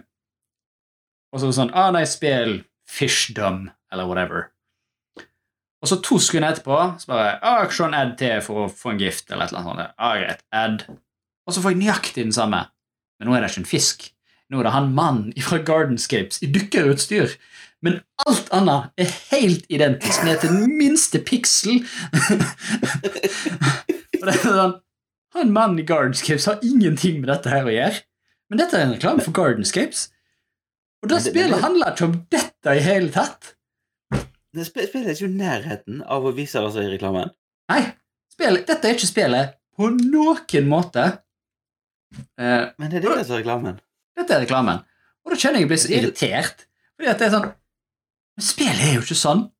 og 1.32 1.40
så 1.40 1.52
sånn 1.52 1.74
'Å, 1.74 1.92
nei, 1.92 2.04
spill 2.04 2.64
Fishdom', 2.88 3.70
eller 3.92 4.06
whatever. 4.06 4.50
Og 5.82 5.88
så 5.88 6.02
to 6.02 6.18
sekunder 6.18 6.52
etterpå 6.52 7.00
så 7.00 7.06
bare 7.06 7.38
ah, 7.42 7.64
kan 7.66 7.94
ad 7.94 8.18
til 8.18 8.40
for 8.40 8.66
å 8.66 8.72
få 8.72 8.92
en 8.92 9.00
gift', 9.00 9.30
eller 9.30 9.44
et 9.44 9.52
eller 9.52 9.60
annet 9.60 9.76
sånt. 9.76 9.94
Ah, 9.98 10.16
greit, 10.16 10.42
ad. 10.52 10.84
Og 11.46 11.54
så 11.54 11.60
får 11.60 11.70
jeg 11.70 11.80
nøyaktig 11.80 12.24
den 12.24 12.32
samme. 12.32 12.66
Men 13.20 13.28
nå 13.28 13.36
er 13.36 13.44
det 13.44 13.50
ikke 13.52 13.62
en 13.62 13.68
fisk. 13.68 14.06
Nå 14.50 14.58
er 14.58 14.66
det 14.66 14.72
han 14.74 14.88
mannen 14.96 15.34
fra 15.44 15.58
Gardenscapes 15.62 16.40
i 16.42 16.48
dykkerutstyr. 16.50 17.36
Men 17.84 18.00
alt 18.26 18.48
annet 18.56 18.90
er 19.00 19.12
helt 19.30 19.64
identisk, 19.72 20.24
ned 20.26 20.40
til 20.42 20.50
den 20.56 20.72
minste 20.80 21.20
piksel. 21.24 21.80
Og 24.20 24.26
det 24.26 24.34
er 24.34 24.40
sånn, 24.44 24.74
Han 25.36 25.52
mannen 25.54 25.78
i 25.78 25.84
Gardenscapes 25.86 26.48
har 26.50 26.58
ingenting 26.66 27.20
med 27.22 27.28
dette 27.30 27.52
her 27.52 27.68
å 27.68 27.70
gjøre. 27.72 28.00
Men 28.50 28.58
dette 28.58 28.74
er 28.76 28.82
en 28.88 28.96
reklame 28.96 29.22
for 29.22 29.36
Gardenscapes. 29.36 30.08
Og 31.04 31.08
det 31.08 31.14
Men 31.14 31.22
handler 31.22 31.30
spillet 31.30 31.54
det- 31.54 31.62
handler 31.64 31.92
ikke 31.94 32.08
om 32.08 32.16
dette 32.34 32.74
i 32.76 32.82
hele 32.84 33.10
tatt. 33.14 33.52
Det 34.52 34.66
sp- 34.66 34.88
spillet 34.88 35.06
er 35.06 35.14
ikke 35.14 35.30
i 35.30 35.38
nærheten 35.38 36.02
av 36.10 36.24
å 36.26 36.32
vise 36.34 36.58
det 36.60 36.72
seg 36.74 36.88
i 36.88 36.96
reklamen. 36.96 37.30
Nei, 37.70 37.82
spillet, 38.34 38.66
dette 38.66 38.84
er 38.90 38.94
ikke 38.98 39.06
spillet 39.14 39.54
på 39.78 39.88
noen 39.94 40.66
måte. 40.68 41.20
Eh, 42.38 42.66
Men 42.78 42.90
det 42.90 42.98
er 43.04 43.06
det 43.16 43.26
som 43.26 43.36
er 43.36 43.42
reklamen. 43.42 43.80
Dette 44.16 44.34
er 44.34 44.40
reklamen. 44.46 44.82
Og 45.24 45.32
da 45.32 45.36
kjenner 45.36 45.60
jeg 45.60 45.68
jeg 45.68 45.68
blir 45.70 45.78
så 45.78 45.88
er- 45.90 46.02
irritert. 46.02 46.66
Fordi 46.98 47.10
at 47.10 47.18
det 47.18 47.26
er 47.28 47.34
sånn 47.38 47.48
Men 48.36 48.44
spillet 48.46 48.80
er 48.88 48.94
jo 48.94 49.00
ikke 49.04 49.18
sånn. 49.20 49.50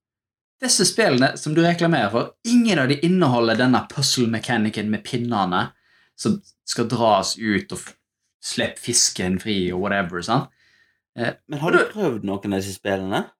Disse 0.61 0.85
spillene 0.85 1.38
som 1.38 1.54
du 1.54 1.62
reklamerer 1.62 2.11
for, 2.11 2.33
ingen 2.45 2.78
av 2.78 2.88
de 2.88 2.99
inneholder 3.07 3.57
denne 3.57 3.87
puzzle-mekanikken 3.88 4.88
med 4.90 5.04
pinnene. 5.04 5.73
som 6.16 6.42
skal 6.66 6.85
dras 6.87 7.38
ut 7.38 7.73
og 7.73 7.78
slippe 8.45 8.76
fisken 8.78 9.38
fri 9.40 9.71
og 9.73 9.80
whatever. 9.80 10.21
sant? 10.23 10.50
Men 11.16 11.59
har 11.61 11.71
du 11.73 11.78
prøvd 11.78 12.25
noen 12.25 12.52
av 12.52 12.61
disse 12.61 12.75
spillene? 12.78 13.30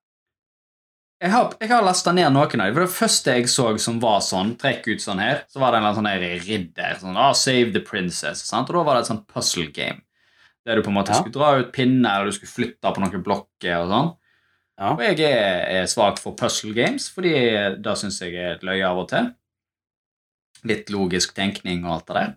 Jeg 1.21 1.31
har, 1.35 1.51
jeg 1.61 1.69
har 1.69 1.83
lasta 1.85 2.13
ned 2.17 2.31
noen 2.33 2.45
av 2.47 2.53
dem. 2.71 2.75
For 2.77 2.81
det 2.87 2.95
første 2.95 3.33
jeg 3.37 3.49
så 3.53 3.67
som 3.83 3.99
var 4.01 4.23
sånn, 4.25 4.55
trekk 4.61 4.87
ut 4.89 5.03
sånn 5.05 5.21
her, 5.21 5.43
så 5.53 5.61
var 5.61 5.75
det 5.75 5.83
en 5.83 5.97
sånn 5.99 6.09
her 6.09 6.23
ridder. 6.47 6.95
sånn, 7.03 7.19
ah, 7.21 7.35
Save 7.37 7.75
the 7.75 7.83
princess. 7.85 8.41
sant? 8.49 8.71
Og 8.71 8.79
da 8.79 8.85
var 8.87 8.97
det 8.97 9.03
et 9.05 9.11
sånt 9.13 9.27
puzzle 9.29 9.67
game. 9.77 10.01
Der 10.65 10.77
du 10.77 10.83
på 10.83 10.89
en 10.89 10.97
måte 10.97 11.13
Ja. 11.13 11.19
skulle 11.21 11.33
dra 11.37 11.59
ut 11.61 11.73
pinner, 11.73 12.17
eller 12.21 12.31
du 12.31 12.33
skulle 12.39 12.55
flytte 12.55 12.95
på 12.95 13.01
noen 13.01 13.23
blokker 13.25 13.77
og 13.83 13.89
sånn. 13.91 14.17
Ja. 14.81 14.91
Og 14.95 15.01
jeg 15.01 15.21
er, 15.21 15.83
er 15.83 15.85
svak 15.87 16.19
for 16.19 16.33
puzzle 16.33 16.73
games, 16.73 17.11
fordi 17.11 17.35
det 17.83 17.97
syns 18.01 18.21
jeg 18.21 18.35
er 18.35 18.55
et 18.55 18.63
løye 18.65 18.87
av 18.89 18.97
og 18.99 19.09
til. 19.09 19.35
Litt 20.65 20.89
logisk 20.93 21.35
tenkning 21.37 21.85
og 21.85 21.93
alt 21.99 22.07
det 22.07 22.17
der. 22.17 22.35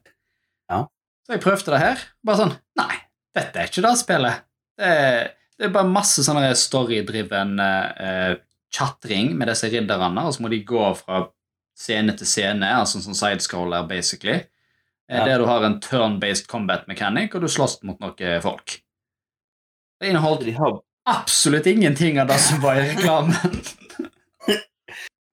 Ja. 0.70 0.82
Så 1.26 1.36
jeg 1.38 1.42
prøvde 1.42 1.72
det 1.72 1.80
her. 1.80 1.98
Bare 2.26 2.38
sånn 2.38 2.58
Nei, 2.80 2.96
dette 3.36 3.56
er 3.60 3.68
ikke 3.72 3.82
det 3.86 3.98
spillet. 4.00 4.44
Det 4.78 4.86
er, 4.92 5.32
det 5.58 5.68
er 5.70 5.76
bare 5.76 5.88
masse 5.88 6.24
sånne 6.26 6.52
story-driven 6.58 7.60
eh, 7.64 8.36
chatring 8.74 9.36
med 9.38 9.48
disse 9.52 9.70
ridderne, 9.70 10.24
og 10.26 10.34
så 10.34 10.42
må 10.44 10.50
de 10.50 10.64
gå 10.66 10.86
fra 10.98 11.28
scene 11.78 12.14
til 12.18 12.28
scene, 12.30 12.70
altså 12.80 13.00
sånn 13.02 13.18
sidescroller, 13.18 13.88
basically. 13.90 14.40
Eh, 14.40 14.48
Ja. 15.20 15.26
Der 15.28 15.38
du 15.38 15.46
har 15.46 15.64
en 15.68 15.80
turn-based 15.84 16.48
combat 16.48 16.88
mechanic, 16.88 17.36
og 17.36 17.42
du 17.42 17.48
slåss 17.52 17.82
mot 17.84 18.00
noen 18.00 18.42
folk. 18.42 18.80
Det 20.00 20.10
inneholdt 20.10 20.46
De 20.46 20.52
har, 20.58 20.80
absolutt 21.06 21.66
ingenting 21.68 22.18
av 22.22 22.28
det 22.32 22.38
som 22.40 22.62
var 22.64 22.76
i 22.80 22.86
reklamen. 22.96 23.34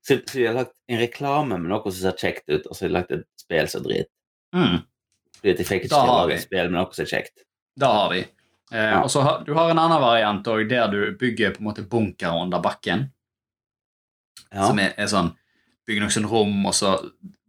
så, 0.02 0.18
så 0.26 0.36
de 0.38 0.46
har 0.46 0.54
lagt 0.54 0.74
en 0.90 0.98
reklame 1.00 1.58
med 1.58 1.70
noe 1.70 1.82
som 1.92 2.00
ser 2.02 2.18
kjekt 2.18 2.48
ut, 2.50 2.66
og 2.66 2.74
så 2.76 2.84
har 2.84 2.88
de 2.90 2.94
lagt 2.98 3.14
et 3.14 3.24
spill 3.40 3.68
som 3.70 3.84
drit. 3.86 4.10
Mm, 4.56 4.80
Fordi 5.38 5.54
de 5.60 5.64
fikk 5.68 5.86
ikke 5.86 6.02
lage 6.10 6.34
et 6.36 6.44
spill 6.44 6.66
med 6.70 6.80
noe 6.80 6.90
som 6.96 7.06
er 7.06 7.12
kjekt. 7.14 7.44
det 7.80 7.86
har 7.94 8.12
de. 8.14 8.20
Eh, 8.72 8.90
Ja. 8.90 9.00
Og 9.02 9.10
så 9.10 9.22
har, 9.22 9.44
Du 9.46 9.54
har 9.54 9.70
en 9.70 9.78
annen 9.78 10.00
variant 10.02 10.46
òg, 10.46 10.68
der 10.68 10.88
du 10.90 11.16
bygger 11.18 11.54
på 11.54 11.62
en 11.62 11.70
måte 11.70 11.82
bunker 11.88 12.34
under 12.42 12.60
bakken. 12.62 13.08
Ja. 14.50 14.66
Som 14.66 14.80
er, 14.82 14.96
er 14.98 15.10
sånn 15.10 15.34
Bygger 15.88 16.04
noen 16.04 16.12
sånn 16.12 16.28
rom, 16.30 16.58
og 16.68 16.74
så 16.76 16.90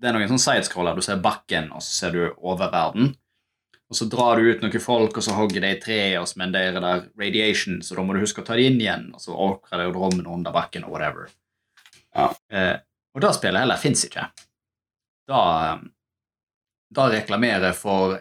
Det 0.02 0.08
er 0.08 0.16
noen 0.16 0.30
sånn 0.32 0.42
sidescroller. 0.42 0.96
Du 0.98 1.04
ser 1.06 1.20
bakken, 1.22 1.68
og 1.76 1.84
så 1.86 1.92
ser 1.94 2.16
du 2.16 2.22
oververden. 2.38 3.12
Og 3.92 3.98
så 4.00 4.08
drar 4.10 4.40
du 4.40 4.48
ut 4.48 4.64
noen 4.64 4.82
folk, 4.82 5.18
og 5.20 5.26
så 5.26 5.36
hogger 5.36 5.62
de 5.62 5.74
i 5.76 5.80
tre, 5.84 6.00
og 6.18 6.32
det 6.40 6.72
der 6.78 7.04
radiation, 7.20 7.82
så 7.84 7.98
da 7.98 8.06
må 8.08 8.16
du 8.16 8.22
huske 8.24 8.42
å 8.42 8.48
ta 8.48 8.56
det 8.56 8.70
inn 8.70 8.80
igjen, 8.80 9.10
og 9.14 9.22
så 9.22 9.36
åkrer 9.36 9.84
du 9.84 10.00
rommene 10.00 10.32
under 10.32 10.56
bakken, 10.56 10.88
og 10.88 10.96
whatever. 10.96 11.28
Ja. 12.16 12.30
Eh, 12.50 12.78
og 13.12 13.22
det 13.22 13.34
spillet 13.36 13.66
heller 13.66 13.82
fins 13.82 14.06
ikke. 14.08 14.30
Da, 15.28 15.42
eh, 15.68 15.84
da 16.96 17.10
reklamerer 17.12 17.76
for 17.76 18.16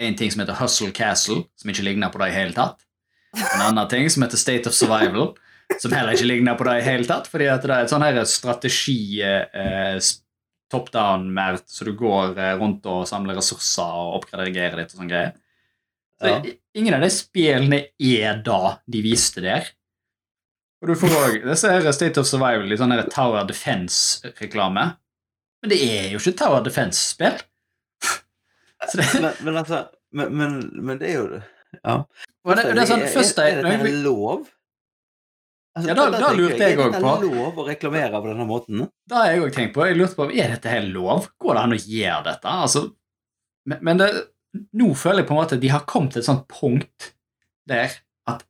en 0.00 0.16
ting 0.16 0.30
som 0.30 0.44
heter 0.44 0.60
Hustle 0.62 0.92
Castle, 0.94 1.42
som 1.58 1.74
ikke 1.74 1.84
ligner 1.90 2.14
på 2.14 2.22
det 2.22 2.30
i 2.30 2.38
hele 2.38 2.54
tatt. 2.54 2.86
En 3.34 3.66
annen 3.66 3.90
ting 3.90 4.08
som 4.10 4.22
heter 4.22 4.40
State 4.40 4.70
of 4.70 4.78
Survival, 4.78 5.34
som 5.78 5.92
heller 5.94 6.16
ikke 6.16 6.26
ligner 6.26 6.56
på 6.58 6.64
det 6.66 6.78
i 6.80 6.86
hele 6.88 7.06
tatt, 7.08 7.28
fordi 7.30 7.46
at 7.52 7.62
det 7.62 7.70
er 7.76 7.84
et 7.86 7.92
sånn 7.92 8.02
her 8.04 8.18
strategi 8.28 9.20
eh, 9.22 9.98
top 10.70 10.90
down 10.94 11.28
mer, 11.34 11.58
så 11.66 11.86
du 11.86 11.92
går 11.98 12.34
eh, 12.38 12.54
rundt 12.60 12.86
og 12.90 13.06
samler 13.10 13.38
ressurser 13.38 13.82
og 14.00 14.18
oppgraderer 14.20 14.76
litt 14.80 14.92
og 14.94 15.00
sånn 15.02 15.10
greier. 15.12 15.36
Så 16.20 16.32
Ja. 16.34 16.40
Ingen 16.78 16.94
av 16.94 17.00
de 17.02 17.08
spillene 17.10 17.78
er 17.98 18.42
da 18.46 18.76
de 18.86 19.00
viste 19.02 19.40
der. 19.42 19.70
Og 20.80 20.88
du 20.88 20.94
får 21.00 21.14
òg 21.18 21.38
disse 21.48 21.68
her 21.72 21.88
State 21.92 22.20
of 22.22 22.28
Survival, 22.28 22.68
litt 22.70 22.78
sånn 22.78 22.94
Tower 23.12 23.42
Defense-reklame. 23.48 24.84
Men 25.60 25.72
det 25.72 25.80
er 25.82 26.06
jo 26.12 26.20
ikke 26.22 26.36
Tower 26.38 26.62
Defense-spill. 26.64 27.40
Men, 28.94 29.32
men 29.44 29.56
altså 29.60 29.82
men, 30.16 30.30
men, 30.38 30.54
men 30.86 30.98
det 31.00 31.10
er 31.10 31.18
jo 31.18 31.26
Ja. 31.84 31.96
Altså, 32.46 32.62
det, 32.62 32.70
det 32.74 32.82
er 32.82 32.88
sånn, 32.88 33.02
først 33.12 33.38
er, 33.42 33.58
er, 33.60 33.66
jeg- 33.66 33.82
dette 33.84 33.98
lov? 34.06 34.46
Altså, 35.80 35.88
Ja, 35.90 35.94
da- 35.96 36.10
da, 36.12 36.18
da 36.20 36.32
lurte 36.36 36.58
jeg 36.60 36.76
Er 36.76 36.76
på 36.76 36.86
Er 36.92 37.20
det 37.24 37.30
lov 37.32 37.56
å 37.58 37.66
reklamere 37.66 38.10
på 38.20 38.28
denne 38.30 38.46
måten? 38.48 38.82
Da 39.08 39.22
har 39.24 39.32
jeg 39.32 39.42
òg 39.46 39.54
tenkt 39.56 39.74
på. 39.74 39.86
Jeg 39.88 39.96
lurte 39.98 40.18
på, 40.18 40.26
Er 40.30 40.52
dette 40.54 40.68
her 40.72 40.82
lov? 40.92 41.28
Går 41.40 41.56
det 41.56 41.62
an 41.64 41.72
å 41.76 41.80
gjøre 41.80 42.24
dette? 42.28 42.54
Altså, 42.66 42.84
men 43.66 43.78
men 43.82 43.98
det, 44.00 44.10
nå 44.74 44.90
føler 44.98 45.22
jeg 45.22 45.28
på 45.28 45.34
en 45.36 45.40
måte 45.42 45.56
at 45.58 45.60
de 45.64 45.68
har 45.72 45.84
kommet 45.86 46.12
til 46.12 46.20
et 46.22 46.26
sånt 46.28 46.46
punkt 46.50 47.10
der 47.70 47.92
at 48.26 48.44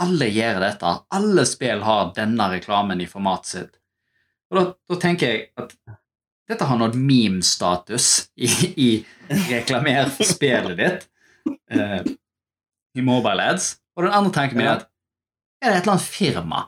alle 0.00 0.26
gjør 0.32 0.60
dette. 0.64 0.94
Alle 1.12 1.44
spill 1.46 1.82
har 1.86 2.12
denne 2.16 2.50
reklamen 2.50 3.00
i 3.00 3.06
formatet 3.06 3.46
sitt. 3.46 3.76
Og 4.50 4.58
da, 4.58 4.64
da 4.90 4.96
tenker 4.98 5.28
jeg 5.28 5.44
at 5.60 5.76
dette 6.50 6.66
har 6.66 6.78
nådd 6.80 6.96
meme-status 6.98 8.30
i, 8.34 8.48
i 8.74 8.88
reklamer 9.52 10.08
for 10.10 10.26
spillet 10.34 10.76
ditt 10.80 11.06
uh, 11.70 12.02
i 12.98 13.04
mobile 13.06 13.44
ads. 13.52 13.76
Og 13.94 14.02
den 14.08 14.16
andre 14.16 14.32
tanken 14.34 14.58
min 14.58 14.66
er 14.66 14.80
at 14.80 14.89
er 15.60 15.70
det 15.70 15.76
et 15.78 15.82
eller 15.82 15.96
annet 15.96 16.10
firma 16.10 16.66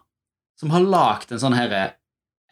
som 0.60 0.72
har 0.74 0.84
lagd 0.94 1.32
en 1.32 1.42
sånn 1.42 1.56
her 1.56 1.76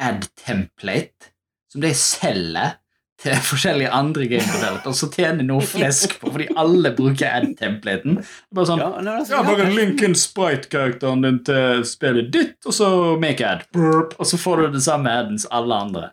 ad-template 0.00 1.30
som 1.70 1.82
de 1.84 1.92
selger 1.94 2.78
til 3.20 3.36
forskjellige 3.50 3.92
andre 3.94 4.26
gamedevelopere 4.30 4.96
så 4.96 5.10
tjener 5.12 5.46
noe 5.46 5.64
flesk 5.66 6.16
på 6.22 6.32
fordi 6.32 6.48
alle 6.60 6.94
bruker 6.96 7.28
ad-templaten. 7.28 8.22
Bare 8.56 8.70
sånn, 8.70 8.80
Ja, 8.82 8.88
nei, 9.04 9.18
altså, 9.20 9.36
ja, 9.36 9.42
ja, 9.44 9.58
bare 9.60 9.84
inn 10.08 10.16
sprite-karakteren 10.18 11.26
din 11.26 11.42
til 11.46 11.84
spillet 11.88 12.32
ditt, 12.34 12.58
og 12.64 12.76
så 12.76 12.90
make 13.20 13.44
ad. 13.46 13.68
Burp, 13.76 14.16
og 14.18 14.28
så 14.30 14.40
får 14.40 14.64
du 14.64 14.78
det 14.78 14.84
samme 14.86 15.12
aden 15.12 15.38
som 15.42 15.52
alle 15.60 15.80
andre. 15.84 16.10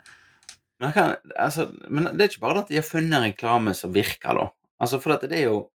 Men, 0.83 0.91
kan, 0.93 1.15
altså, 1.39 1.71
men 1.89 2.11
det 2.11 2.25
er 2.25 2.29
ikke 2.33 2.43
bare 2.43 2.61
at 2.61 2.69
de 2.69 2.77
har 2.77 2.85
funnet 2.85 3.23
reklame 3.23 3.73
som 3.77 3.95
virker, 3.95 4.37
da. 4.37 4.49
Altså, 4.83 4.99
for 5.01 5.15
at 5.15 5.25
det 5.25 5.39
er 5.39 5.47
jo 5.47 5.57
eh, 5.63 5.71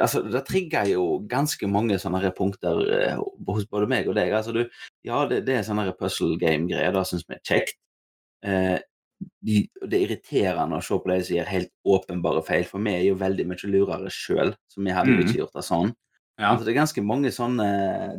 altså, 0.00 0.22
Det 0.30 0.44
trigger 0.48 0.88
jo 0.92 1.04
ganske 1.30 1.66
mange 1.70 1.98
sånne 2.02 2.30
punkter 2.36 2.80
eh, 2.96 3.20
hos 3.48 3.66
både 3.70 3.88
meg 3.90 4.08
og 4.08 4.14
deg. 4.18 4.32
Altså, 4.32 4.52
du, 4.56 4.64
ja, 5.06 5.24
det, 5.30 5.44
det 5.46 5.58
er 5.58 5.66
sånne 5.66 5.92
puzzle 5.98 6.36
game-greier, 6.40 6.92
det 6.94 7.06
syns 7.10 7.24
vi 7.28 7.34
er 7.38 7.44
kjekt. 7.50 7.76
Eh, 8.44 8.78
de, 9.44 9.60
det 9.86 9.98
er 9.98 10.06
irriterende 10.08 10.76
å 10.80 10.84
se 10.84 10.96
på 11.00 11.08
de 11.12 11.18
som 11.24 11.36
gjør 11.36 11.46
helt 11.52 11.70
åpenbare 11.86 12.42
feil, 12.44 12.64
for 12.68 12.82
vi 12.84 12.92
er 12.98 13.04
jo 13.06 13.14
veldig 13.20 13.46
mye 13.48 13.70
lurere 13.70 14.10
sjøl, 14.12 14.54
så 14.68 14.82
vi 14.84 14.90
hadde 14.96 15.14
jo 15.14 15.20
Mhm. 15.20 15.28
ikke 15.28 15.38
gjort 15.42 15.54
det 15.60 15.64
sånn. 15.64 15.92
Ja. 16.38 16.50
Altså, 16.50 16.64
det 16.66 16.72
er 16.74 16.80
ganske 16.82 17.02
mange 17.06 17.30
sånne 17.30 17.68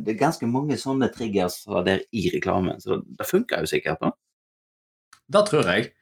det 0.02 0.14
er 0.14 0.18
ganske 0.24 0.46
mange 0.48 0.78
sånne 0.80 1.10
triggers 1.12 1.58
der 1.84 2.00
i 2.16 2.30
reklamen, 2.32 2.80
så 2.80 2.96
det, 2.96 3.16
det 3.18 3.26
funker 3.28 3.60
jo 3.60 3.66
sikkert. 3.74 4.00
da. 4.00 4.10
Det 5.28 5.42
tror 5.50 5.64
jeg. 5.74 5.92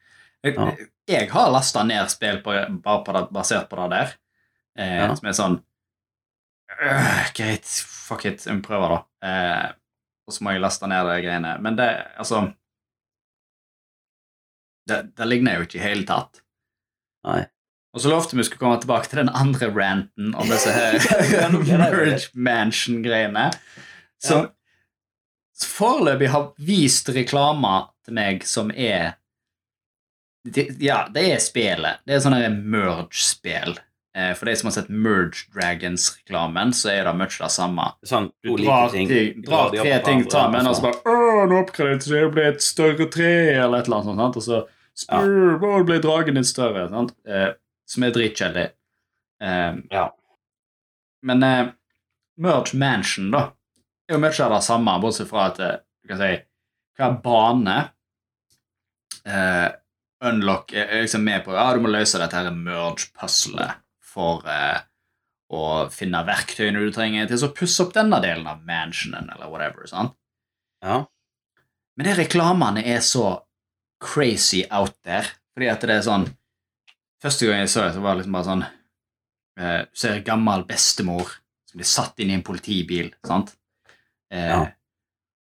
Jeg, 0.45 0.53
Ja. 0.55 0.75
jeg 1.07 1.29
har 1.29 1.51
lasta 1.51 1.83
ned 1.83 2.09
spill 2.09 2.41
på, 2.45 2.53
bare 2.81 3.03
på 3.03 3.13
det, 3.13 3.23
basert 3.33 3.67
på 3.69 3.75
det 3.81 3.89
der, 3.97 4.13
eh, 4.77 4.97
Ja. 5.05 5.15
som 5.15 5.27
er 5.27 5.35
sånn 5.37 5.55
øh, 6.81 7.33
Greit, 7.37 7.65
fuck 7.65 8.25
it, 8.25 8.45
vi 8.47 8.59
prøver, 8.61 8.95
da. 8.95 8.99
Eh, 9.27 9.71
og 10.27 10.33
så 10.33 10.43
må 10.43 10.51
jeg 10.55 10.61
laste 10.63 10.87
ned 10.89 11.05
de 11.05 11.19
greiene. 11.21 11.55
Men 11.61 11.75
det, 11.77 11.89
altså 12.17 12.47
Det, 14.87 15.01
det 15.17 15.25
ligner 15.27 15.57
jo 15.59 15.65
ikke 15.65 15.79
i 15.79 15.83
hele 15.85 16.05
tatt. 16.05 16.41
Nei. 17.25 17.43
Og 17.95 18.01
så 18.03 18.09
lovte 18.11 18.35
vi 18.37 18.43
skulle 18.45 18.59
komme 18.61 18.77
tilbake 18.83 19.07
til 19.09 19.21
den 19.23 19.31
andre 19.33 19.69
ranten 19.73 20.33
om 20.37 20.49
disse 20.51 20.69
her. 20.75 20.97
Merge 21.65 22.19
Mansion-greiene. 22.35 23.47
Som 24.21 24.43
Ja. 24.45 24.51
foreløpig 25.63 26.27
har 26.33 26.49
vist 26.59 27.09
reklamer 27.15 27.87
til 28.05 28.13
meg 28.17 28.43
som 28.45 28.69
er 28.75 29.15
det, 30.45 30.67
Ja, 30.83 31.07
det 31.09 31.23
er 31.33 31.39
spelet. 31.41 32.03
Det 32.05 32.17
er 32.17 32.21
sånne 32.25 32.49
Merge-spill. 32.53 33.77
Eh, 33.79 33.83
For 34.15 34.47
de 34.47 34.53
som 34.55 34.69
har 34.69 34.73
sett 34.77 34.87
Merge 34.89 35.41
Dragons-reklamen, 35.51 36.69
så 36.71 36.87
er 36.93 37.03
det 37.03 37.11
mye 37.19 37.27
det 37.35 37.49
samme. 37.51 37.87
Sånn, 38.07 38.29
Du 38.45 38.53
drar, 38.55 38.89
ting, 38.93 39.09
ting, 39.09 39.41
drar 39.43 39.73
de 39.73 39.81
tre 39.81 39.97
opp 39.97 40.05
ting 40.07 40.21
sammen, 40.31 40.67
og 40.69 40.75
så 40.77 40.79
sånn. 40.79 40.93
bare 41.03 41.15
Åh, 41.15 41.41
nå 41.51 41.57
oppgraderte 41.65 42.07
så 42.07 42.13
det 42.15 42.29
ble 42.31 42.45
et 42.53 42.63
større 42.63 43.09
tre, 43.11 43.31
eller 43.59 43.81
et 43.83 43.89
eller 43.89 43.97
annet 43.99 44.21
sånt. 44.21 44.39
Og 44.39 44.45
så 44.45 44.61
spør, 44.95 45.59
«Å, 45.59 45.83
ble 45.89 45.99
dragen 45.99 46.39
din 46.39 46.47
større? 46.47 46.85
Sant? 46.93 47.11
Eh, 47.27 47.49
som 47.91 48.03
er 48.07 48.15
dritkjedelig. 48.15 48.65
Eh, 49.43 49.73
Ja. 49.91 50.05
men 51.27 51.43
eh, 51.43 51.65
Merge 52.39 52.73
Mansion, 52.79 53.31
da, 53.35 53.49
er 54.07 54.15
jo 54.15 54.19
mye 54.23 54.39
av 54.47 54.51
det 54.55 54.63
samme, 54.63 54.95
bortsett 55.03 55.27
fra 55.27 55.49
at 55.51 55.59
eh, 55.59 55.75
du 56.03 56.07
kan 56.13 56.17
si 56.23 56.31
hver 56.95 57.17
bane 57.23 57.77
eh, 59.25 59.69
Unlock 60.25 60.71
er 60.73 60.87
er 60.87 61.01
liksom 61.03 61.23
med 61.27 61.43
på 61.43 61.51
Ja, 61.53 61.73
du 61.75 61.81
må 61.83 61.89
løse 61.91 62.19
dette 62.21 62.37
her 62.39 62.51
merge-puzzlet 62.55 63.81
for 64.15 64.45
eh, 64.49 64.79
å 65.55 65.63
finne 65.93 66.23
verktøyene 66.25 66.81
du 66.81 66.93
trenger 66.95 67.27
til 67.29 67.43
å 67.45 67.51
pusse 67.55 67.83
opp 67.83 67.91
denne 67.95 68.17
delen 68.23 68.47
av 68.49 68.63
mansionen, 68.65 69.27
eller 69.35 69.51
whatever. 69.51 69.85
sant? 69.91 70.15
ja. 70.83 71.03
Men 71.95 72.09
de 72.09 72.13
reklamene 72.17 72.81
er 72.91 72.99
så 72.99 73.27
crazy 74.03 74.65
out 74.67 74.97
there, 75.07 75.29
fordi 75.55 75.69
at 75.71 75.85
det 75.87 75.93
er 75.99 76.07
sånn 76.07 76.25
Første 77.23 77.47
gang 77.47 77.61
jeg 77.63 77.69
så 77.71 77.85
det, 77.85 77.93
så 77.95 78.01
var 78.03 78.13
det 78.17 78.19
liksom 78.19 78.33
bare 78.35 78.45
sånn 78.49 78.63
eh, 78.65 79.77
Du 79.87 79.95
ser 79.97 80.17
en 80.17 80.25
gammel 80.27 80.65
bestemor 80.67 81.31
som 81.69 81.79
blir 81.79 81.87
satt 81.87 82.19
inn 82.21 82.33
i 82.33 82.35
en 82.35 82.43
politibil, 82.45 83.13
sant? 83.25 83.53
Eh, 84.33 84.49
Ja. 84.51 84.59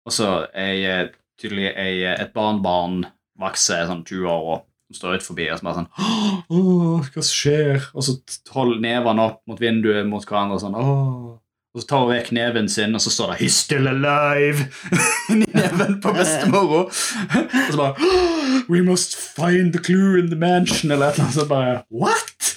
Og 0.05 0.11
så 0.13 0.27
er 0.53 0.71
jeg 0.77 1.09
tydelig 1.41 1.69
ei, 1.79 2.03
et 2.11 2.33
barnebarn 2.35 3.05
vokser 3.39 3.85
sånn 3.89 4.03
20 4.05 4.29
år, 4.29 4.47
og 4.53 4.65
som 4.93 5.01
står 5.01 5.19
ut 5.19 5.25
forbi, 5.25 5.49
og 5.51 5.59
så 5.59 5.67
bare 5.67 5.81
sånn 5.81 5.91
Åh, 6.53 7.07
hva 7.13 7.23
skjer? 7.25 7.87
Og 7.93 8.05
så 8.05 8.17
holder 8.53 8.83
nevene 8.83 9.25
opp 9.29 9.41
mot 9.49 9.61
vinduet 9.61 10.05
mot 10.07 10.25
hverandre 10.25 10.59
og 10.59 10.63
sånn 10.63 10.77
Åh. 10.77 11.39
Og 11.73 11.81
så 11.81 11.87
tar 11.89 12.03
hun 12.03 12.11
vekk 12.13 12.27
neven 12.37 12.67
sin, 12.69 12.93
og 12.93 13.01
så 13.01 13.09
står 13.09 13.31
det 13.31 13.37
'He's 13.41 13.57
still 13.57 13.87
alive' 13.89 14.67
inni 15.33 15.47
neven 15.57 15.97
på 16.01 16.13
bestemora. 16.13 16.83
Og 16.85 17.71
så 17.71 17.77
bare 17.77 17.95
We 18.69 18.83
must 18.85 19.15
find 19.17 19.73
the 19.73 19.81
clue 19.81 20.19
in 20.19 20.29
the 20.29 20.35
mansion, 20.35 20.91
eller 20.91 21.07
et 21.07 21.13
eller 21.13 21.23
annet. 21.23 21.33
Så 21.33 21.47
bare 21.49 21.83
What? 21.89 22.53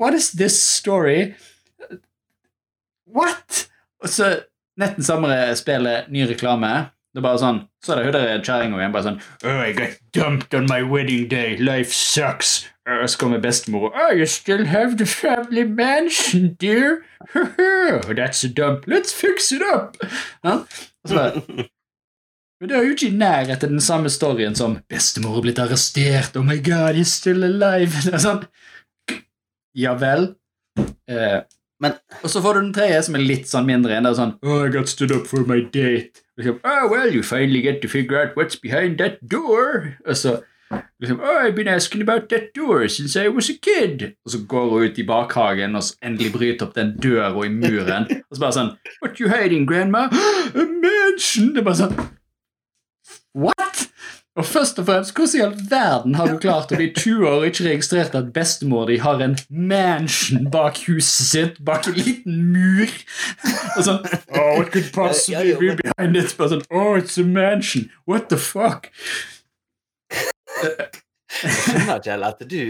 What 0.00 0.14
is 0.14 0.30
this 0.30 0.52
story? 0.52 1.32
What? 3.16 3.68
Og 4.02 4.08
så 4.08 4.40
netten 4.76 5.04
samme 5.04 5.56
spillet, 5.56 6.10
ny 6.12 6.26
reklame. 6.28 6.90
Det 7.18 7.24
er 7.24 7.30
bare 7.32 7.38
sånn, 7.42 7.56
Så 7.82 7.92
er 7.92 7.96
det 7.98 8.04
hun 8.06 8.12
der 8.14 8.42
kjerringa 8.46 8.76
igjen 8.78 8.92
bare 8.94 9.02
sånn 9.08 9.16
oh, 9.42 9.56
I 9.58 9.72
got 9.74 9.96
dumped 10.14 10.54
on 10.54 10.68
my 10.70 10.84
wedding 10.86 11.24
day. 11.26 11.56
Life 11.58 11.90
sucks. 11.90 12.68
Og 12.86 13.08
så 13.10 13.18
kommer 13.18 13.40
bestemor. 13.42 13.90
Oh, 13.90 14.12
you 14.14 14.26
still 14.30 14.68
have 14.70 15.00
the 15.00 15.06
family 15.06 15.64
mansion, 15.64 16.54
dear. 16.60 17.02
That's 18.14 18.44
a 18.46 18.48
dump. 18.48 18.86
Let's 18.86 19.10
fix 19.12 19.50
it 19.50 19.66
up. 19.66 19.98
Ja? 20.46 20.60
Bare, 21.10 21.42
men 22.60 22.70
det 22.70 22.78
er 22.78 22.86
jo 22.86 22.94
ikke 22.94 23.10
i 23.10 23.18
nærheten 23.18 23.66
av 23.66 23.74
den 23.74 23.82
samme 23.82 24.14
storyen 24.14 24.54
som 24.54 24.78
'Bestemor 24.86 25.40
har 25.40 25.42
blitt 25.48 25.58
arrestert', 25.58 26.38
'Oh 26.38 26.46
my 26.46 26.62
God, 26.62 26.94
he's 26.94 27.18
still 27.18 27.42
alive'. 27.42 27.98
Det 28.06 28.14
er 28.14 28.22
sånn, 28.22 28.44
Ja 29.74 29.98
vel. 29.98 30.36
Eh, 31.10 31.42
Men 31.80 31.94
og 32.22 32.30
så 32.30 32.42
får 32.42 32.54
du 32.54 32.60
den 32.60 32.74
tredje, 32.74 33.02
som 33.06 33.14
er 33.14 33.22
litt 33.22 33.48
sånn 33.50 33.66
mindre 33.68 33.94
enn 33.94 34.06
det 34.08 34.16
sånn 34.18 34.34
oh, 34.42 34.64
I 34.66 34.72
got 34.74 34.90
stood 34.90 35.14
up 35.14 35.28
for 35.30 35.46
my 35.46 35.60
date. 35.62 36.24
Liksom, 36.38 36.58
oh, 36.64 36.84
well, 36.90 37.10
you 37.14 37.22
finally 37.22 37.62
get 37.62 37.80
to 37.82 37.90
figure 37.90 38.18
out 38.18 38.36
what's 38.38 38.58
behind 38.58 38.98
that 38.98 39.20
door. 39.22 39.94
Og 40.06 40.18
så 40.18 40.38
liksom, 41.00 41.20
oh, 41.22 41.38
I've 41.38 41.54
been 41.54 41.70
asking 41.70 42.02
about 42.02 42.28
that 42.30 42.52
door 42.54 42.88
since 42.88 43.16
I 43.16 43.28
was 43.28 43.50
a 43.50 43.54
kid. 43.54 44.14
Og 44.26 44.34
så 44.34 44.42
går 44.48 44.68
hun 44.70 44.82
ut 44.88 44.98
i 44.98 45.06
bakhagen 45.06 45.78
og 45.78 45.86
så 45.86 45.98
endelig 46.02 46.34
bryter 46.34 46.66
opp 46.66 46.74
den 46.74 46.96
døra 46.98 47.30
i 47.46 47.54
muren. 47.54 48.10
Og 48.26 48.36
så 48.36 48.42
bare 48.42 48.58
sånn 48.58 48.74
What 49.02 49.22
you 49.22 49.30
hiding, 49.30 49.66
grandma? 49.66 50.08
A 50.58 50.66
mansion! 50.66 51.54
Det 51.54 51.62
er 51.62 51.70
bare 51.70 51.82
sånn 51.84 51.98
What? 53.38 53.67
Og 54.38 54.46
først 54.46 54.78
og 54.78 54.86
fremst, 54.86 55.14
Hvordan 55.16 55.40
i 55.40 55.42
all 55.42 55.56
verden 55.70 56.14
har 56.14 56.28
du 56.30 56.36
klart 56.38 56.70
å 56.72 56.78
bli 56.78 56.92
20 56.94 57.26
år 57.26 57.40
og 57.40 57.46
ikke 57.48 57.64
registrert 57.66 58.14
at 58.14 58.30
bestemor 58.34 58.86
di 58.86 59.00
har 59.02 59.22
en 59.24 59.34
mansion 59.50 60.46
bak 60.52 60.78
huset 60.86 61.26
sitt, 61.32 61.58
bak 61.66 61.88
en 61.90 61.98
liten 61.98 62.44
mur? 62.52 62.92
Og 63.74 63.82
sånn 63.88 63.98
oh, 64.06 64.52
What 64.60 64.70
could 64.74 64.92
possibly 64.94 65.56
be 65.58 65.74
behind 65.80 66.20
it? 66.20 66.36
Bare 66.38 66.54
sånn, 66.54 66.62
oh, 66.70 66.94
it's 67.00 67.18
a 67.18 67.26
mansion. 67.26 67.90
What 68.06 68.30
the 68.30 68.38
fuck? 68.38 68.92
jeg 70.62 71.50
skjønner, 71.54 71.98
ikke 71.98 72.30
at 72.30 72.46
du 72.50 72.62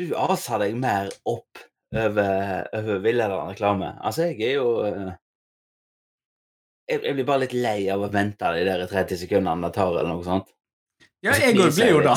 Du 0.00 0.14
aser 0.16 0.62
deg 0.62 0.76
mer 0.80 1.10
opp 1.28 1.64
over, 1.96 2.68
over 2.76 3.00
villedende 3.04 3.50
reklame. 3.50 3.90
Altså, 4.04 4.30
jeg 4.30 4.52
er 4.52 4.54
jo 4.60 4.68
eh, 4.86 5.10
jeg, 6.90 7.02
jeg 7.06 7.16
blir 7.16 7.26
bare 7.28 7.44
litt 7.44 7.54
lei 7.54 7.78
av 7.92 8.02
å 8.02 8.10
vente 8.12 8.50
de 8.56 8.64
der 8.66 8.82
30 8.90 9.22
sekundene 9.22 9.68
det 9.68 9.74
tar, 9.76 9.94
eller 9.94 10.10
noe 10.10 10.26
sånt. 10.26 10.48
Ja, 11.24 11.36
jeg 11.36 11.56
òg 11.56 11.74
blir 11.78 11.92
jo 11.94 12.02
da. 12.04 12.16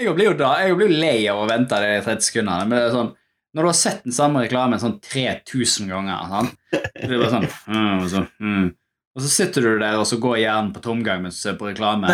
Jeg 0.00 0.14
blir 0.16 0.30
jo 0.32 0.36
da, 0.38 0.52
jeg 0.64 0.76
blir 0.78 0.94
lei 1.02 1.18
av 1.30 1.42
å 1.42 1.48
vente 1.50 1.78
de 1.82 1.90
30 2.02 2.28
sekundene. 2.28 2.66
Men 2.66 2.78
det 2.78 2.84
er 2.88 2.96
sånn, 2.96 3.12
når 3.52 3.66
du 3.66 3.68
har 3.68 3.78
sett 3.78 4.06
den 4.06 4.16
samme 4.16 4.44
reklamen 4.44 4.80
sånn 4.82 4.98
3000 5.04 5.92
ganger 5.92 6.28
sant? 6.32 6.58
Det 6.72 7.06
er 7.06 7.18
bare 7.18 7.32
sånn, 7.36 7.48
mm, 7.68 8.04
så, 8.08 8.24
mm. 8.40 8.68
og 9.12 9.24
så 9.24 9.32
sitter 9.36 9.68
du 9.68 9.72
der 9.82 10.00
og 10.00 10.06
så 10.08 10.18
går 10.22 10.40
hjernen 10.40 10.72
på 10.74 10.84
tomgang 10.84 11.20
mens 11.24 11.38
du 11.38 11.44
ser 11.44 11.58
på 11.60 11.68
reklame. 11.70 12.08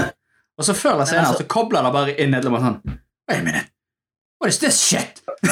Og 0.58 0.66
så 0.66 0.74
før 0.74 0.96
eller 0.96 1.06
Men 1.06 1.12
senere 1.12 1.32
altså- 1.32 1.46
så 1.46 1.52
kobler 1.54 1.86
det 1.86 1.92
bare 1.94 2.16
inn 2.18 2.34
et 2.34 2.44
eller 2.44 2.58
annet 2.58 2.82
sånn 2.82 2.98
Wait 3.28 3.40
a 3.40 3.44
minute. 3.44 3.68
What 4.40 4.48
is 4.48 4.58
this 4.58 4.80
shit? 4.80 5.20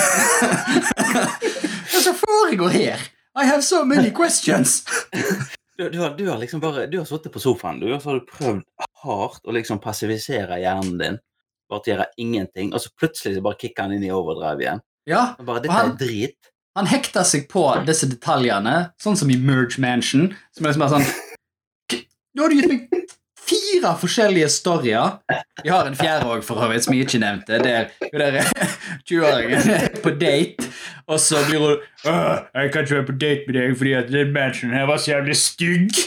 Hva 1.90 2.00
som 2.00 2.14
foregår 2.16 2.72
her? 2.72 2.98
I 3.36 3.44
have 3.44 3.62
so 3.62 3.84
many 3.84 4.10
questions. 4.10 4.82
Du, 5.76 5.88
du, 5.92 5.98
har, 6.00 6.10
du 6.16 6.24
har 6.30 6.38
liksom 6.40 6.60
bare 6.62 6.86
Du 6.88 6.98
har 6.98 7.04
sittet 7.08 7.32
på 7.34 7.40
sofaen, 7.42 7.80
du, 7.82 7.90
og 7.92 8.00
så 8.02 8.10
har 8.14 8.20
du 8.20 8.26
prøvd 8.30 8.62
hardt 9.02 9.44
å 9.48 9.52
liksom 9.56 9.80
passivisere 9.84 10.56
hjernen 10.62 10.98
din. 11.00 11.18
Bare 11.68 11.82
til 11.82 11.92
å 11.92 11.96
gjøre 11.96 12.06
ingenting, 12.22 12.72
og 12.72 12.80
så 12.80 12.92
plutselig 12.98 13.36
så 13.36 13.42
bare 13.44 13.58
kicker 13.60 13.82
han 13.88 13.96
inn 13.96 14.04
i 14.06 14.12
overdrev 14.14 14.62
igjen. 14.62 14.80
Ja, 15.10 15.34
Og 15.38 15.46
bare, 15.48 15.60
Dette 15.64 15.72
han- 15.74 15.90
er 15.92 15.96
drit. 16.00 16.52
Han 16.76 16.86
hekter 16.86 17.24
seg 17.24 17.46
på 17.48 17.62
disse 17.86 18.06
detaljene, 18.06 18.92
sånn 19.00 19.16
som 19.16 19.30
i 19.32 19.36
Merge 19.40 19.78
Mansion. 19.80 20.34
Som 20.52 20.66
er 20.66 20.72
liksom 20.72 20.84
bare 20.84 21.00
sånn 21.00 22.02
Nå 22.36 22.42
har 22.42 22.48
du 22.52 22.56
gitt 22.58 22.68
meg 22.68 22.88
fire 23.46 23.92
forskjellige 24.00 24.48
storyer. 24.48 25.18
Vi 25.62 25.70
har 25.70 25.86
en 25.88 25.96
fjerde 25.96 26.26
òg, 26.26 26.42
for 26.44 26.60
øvrig, 26.64 26.82
som 26.84 26.94
jeg 26.94 27.06
ikke 27.06 27.18
nevnte. 27.22 27.58
Der 27.62 27.86
hun 28.00 28.20
der 28.20 28.40
20-åringen 29.10 29.70
er 29.70 29.88
på 30.02 30.10
date, 30.20 30.68
og 31.06 31.20
så 31.20 31.36
blir 31.48 31.58
hun 31.58 31.76
«Åh, 32.06 32.38
'Jeg 32.54 32.72
kan 32.72 32.82
ikke 32.82 32.94
være 32.94 33.06
på 33.06 33.12
date 33.20 33.42
med 33.46 33.54
deg 33.60 33.76
fordi 33.76 33.92
at 33.92 34.08
den 34.12 34.32
mansionen 34.32 34.76
her 34.76 34.86
var 34.86 34.96
så 34.96 35.10
jævlig 35.10 35.36
stygg'. 35.36 36.00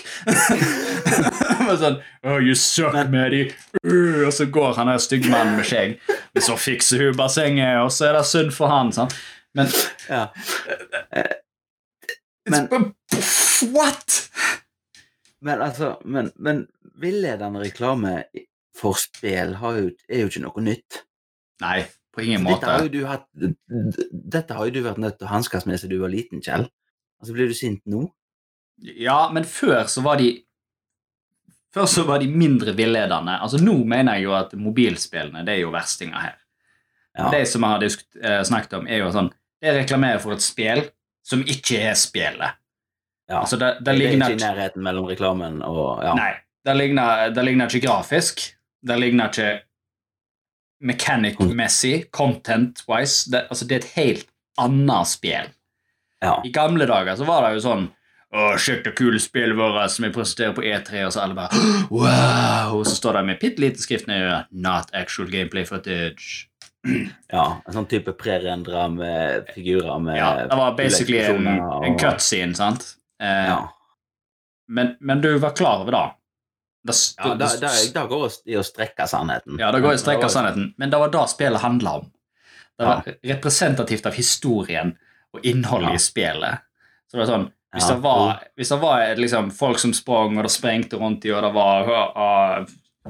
Og 1.70 1.76
sånn, 1.78 1.98
oh, 2.24 2.40
you 2.42 2.56
suck, 2.56 2.96
Maddie. 3.12 3.52
Uh, 3.86 4.26
og 4.28 4.34
så 4.34 4.46
går 4.50 4.74
han 4.80 4.88
der 4.88 4.98
styggmannen 4.98 5.56
med 5.60 5.68
skjegg. 5.70 6.00
Men 6.34 6.42
så 6.46 6.56
fikser 6.58 7.04
hun 7.06 7.18
bassenget, 7.18 7.78
og 7.84 7.92
så 7.94 8.08
er 8.10 8.18
det 8.18 8.26
synd 8.26 8.52
for 8.56 8.72
han. 8.72 8.92
Sånn. 8.96 9.12
Men 9.56 9.68
Ja. 10.10 10.28
Men- 12.50 12.94
What?! 13.76 14.29
Men 15.46 15.62
altså, 15.64 15.94
men, 16.06 16.32
men 16.36 16.66
villedende 17.00 17.62
reklame 17.64 18.24
for 18.76 18.98
spill 19.00 19.56
har 19.60 19.78
jo, 19.80 19.94
er 20.10 20.24
jo 20.24 20.32
ikke 20.32 20.44
noe 20.44 20.64
nytt. 20.64 21.04
Nei, 21.64 21.84
på 22.16 22.24
ingen 22.26 22.46
Dette 22.48 22.68
har 22.68 22.80
måte. 22.80 22.88
jo 22.88 22.92
du 22.94 23.08
hatt 23.10 23.26
Dette 24.36 24.56
har 24.56 24.68
jo 24.68 24.76
du 24.76 24.84
vært 24.86 25.02
nødt 25.04 25.18
til 25.20 25.28
å 25.28 25.34
hanskes 25.34 25.68
med 25.68 25.80
siden 25.80 25.96
du 25.96 26.04
var 26.04 26.14
liten, 26.14 26.44
Kjell. 26.44 26.68
Altså, 27.20 27.36
blir 27.36 27.52
du 27.52 27.56
sint 27.58 27.82
nå? 27.90 28.06
Ja, 28.80 29.26
men 29.34 29.48
før 29.48 29.90
så 29.92 30.04
var 30.06 30.22
de 30.22 30.38
Før 31.76 31.86
så 31.86 32.06
var 32.08 32.22
de 32.24 32.30
mindre 32.32 32.74
villedende. 32.74 33.36
Altså 33.44 33.60
Nå 33.62 33.76
mener 33.86 34.18
jeg 34.18 34.26
jo 34.30 34.32
at 34.38 34.56
mobilspillene 34.58 35.44
det 35.46 35.58
er 35.58 35.66
jo 35.66 35.74
verstinger 35.76 36.24
her. 36.24 36.40
Ja. 37.18 37.28
Det 37.34 37.44
som 37.52 37.66
jeg 37.66 37.76
har 37.76 37.84
eh, 37.86 38.40
snakket 38.48 38.80
om, 38.80 38.88
er 38.88 39.04
jo 39.04 39.12
sånn 39.14 39.30
Det 39.60 39.76
reklamerer 39.82 40.22
for 40.24 40.34
et 40.34 40.46
spill 40.46 40.86
som 41.26 41.44
ikke 41.44 41.82
er 41.90 41.98
spillet. 42.00 42.58
Ja. 43.30 43.40
Altså, 43.44 43.58
det, 43.62 43.74
det 43.86 43.94
det 44.00 44.08
er 44.08 44.16
ikke 44.18 44.32
i 44.34 44.42
nærheten 44.42 44.84
mellom 44.84 45.06
reklamen 45.10 45.62
og 45.66 46.04
ja. 46.04 46.14
Nei, 46.18 46.32
det 46.66 46.76
ligner, 46.80 47.30
det 47.36 47.44
ligner 47.46 47.70
ikke 47.70 47.88
grafisk. 47.88 48.42
Det 48.82 48.96
ligner 49.00 49.30
ikke 49.30 49.52
mechanic-messig, 50.82 52.10
content-wise. 52.16 53.30
Det, 53.32 53.46
altså, 53.50 53.66
det 53.68 53.76
er 53.76 53.84
et 53.86 53.94
helt 53.96 54.28
annet 54.60 55.08
spill. 55.08 55.50
ja. 56.24 56.36
I 56.44 56.52
gamle 56.52 56.86
dager 56.88 57.16
så 57.16 57.24
var 57.28 57.46
det 57.48 57.58
jo 57.60 57.64
sånn 57.64 57.88
Å, 58.30 58.52
sjekk 58.62 58.84
det 58.86 58.92
kule 58.98 59.18
spillet 59.20 59.58
vårt 59.58 59.90
som 59.90 60.06
vi 60.06 60.12
presenterer 60.14 60.52
på 60.54 60.62
E3, 60.68 61.06
og 61.08 61.14
så 61.16 61.24
alle 61.24 61.34
bare 61.38 61.62
Wow! 61.90 62.76
Og 62.78 62.84
så 62.86 62.94
står 63.00 63.18
det 63.18 63.24
med 63.26 63.40
bitte 63.42 63.64
liten 63.64 63.82
skrift 63.82 64.06
nede 64.12 64.44
Not 64.52 64.92
actual 64.94 65.32
gameplay 65.34 65.66
footage. 65.66 66.46
ja. 67.34 67.46
En 67.66 67.74
sånn 67.74 67.88
type 67.90 68.14
prerendra 68.20 68.86
med 68.94 69.50
figurer 69.56 69.98
med 70.04 70.20
Ja, 70.20 70.30
det 70.52 70.60
var 70.60 70.76
basically 70.78 71.24
en, 71.26 71.48
en 71.58 71.98
cutscene, 72.00 72.54
sant? 72.60 72.86
Eh, 73.22 73.48
Ja. 73.50 73.60
men, 74.68 74.96
men 75.00 75.22
du 75.22 75.38
var 75.38 75.56
klar 75.56 75.82
over 75.82 75.92
det? 75.92 76.06
Det, 76.88 76.94
ja 77.18 77.34
da, 77.36 77.48
det, 77.60 77.70
det 77.94 78.04
går 78.08 78.22
det 78.30 78.54
i 78.54 78.56
å 78.58 78.64
strekke 78.64 79.08
sannheten. 79.08 79.58
Ja, 79.60 79.72
det 79.76 79.82
går 79.84 79.94
i 79.94 80.00
å 80.00 80.02
strekke 80.02 80.30
sannheten, 80.32 80.74
men 80.80 80.90
det 80.94 81.00
var 81.02 81.12
det 81.12 81.26
spillet 81.28 81.62
handla 81.62 81.98
om. 82.00 82.06
Det 82.80 82.86
var 82.88 83.04
representativt 83.28 84.06
av 84.08 84.16
historien 84.16 84.94
og 85.36 85.44
innholdet 85.46 85.90
Ja. 85.90 85.96
i 85.96 86.00
spillet. 86.00 86.62
Så 87.12 87.18
det 87.18 87.26
var 87.26 87.32
sånn, 87.34 87.50
Hvis 87.76 87.86
det 87.88 87.96
var, 88.02 88.40
hvis 88.58 88.70
det 88.70 88.78
var 88.82 89.16
liksom, 89.20 89.52
folk 89.54 89.78
som 89.80 89.92
sprang, 89.94 90.38
og 90.40 90.44
det 90.48 90.50
sprengte 90.50 90.98
rundt 90.98 91.26
i, 91.28 91.30
og 91.36 91.44
det 91.44 91.52
var 91.54 91.92
uh, 92.18 92.66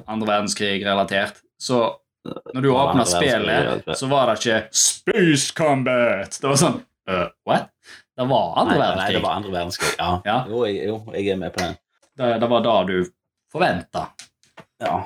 andre 0.07 0.27
verdenskrig 0.27 0.81
relatert, 0.83 1.37
så 1.61 1.95
når 2.25 2.61
du 2.61 2.67
Det 2.67 2.75
åpna 2.75 3.05
spillet, 3.07 3.85
så 3.97 4.09
var 4.11 4.27
det 4.27 4.39
ikke 4.41 4.57
Space 4.75 5.53
Combat! 5.55 6.35
Det 6.41 6.49
var 6.49 6.59
sånn 6.59 6.81
uh, 7.09 7.29
What? 7.47 7.69
Det 8.19 8.25
var 8.27 8.57
andre 8.59 8.75
Nei, 8.75 8.87
nei, 8.99 9.11
det 9.15 9.23
var 9.23 9.37
andre 9.39 9.51
verdenskrig. 9.53 9.93
Ja. 9.95 10.09
Ja. 10.27 10.37
Jo, 10.51 10.65
jeg, 10.67 10.89
jo, 10.89 10.97
jeg 11.15 11.31
er 11.31 11.37
med 11.39 11.53
på 11.55 11.63
den. 11.63 11.77
det, 12.19 12.33
det 12.41 12.49
var 12.51 12.65
da 12.65 12.75
du 12.83 12.97
forventa. 13.51 14.09
Ja. 14.83 14.97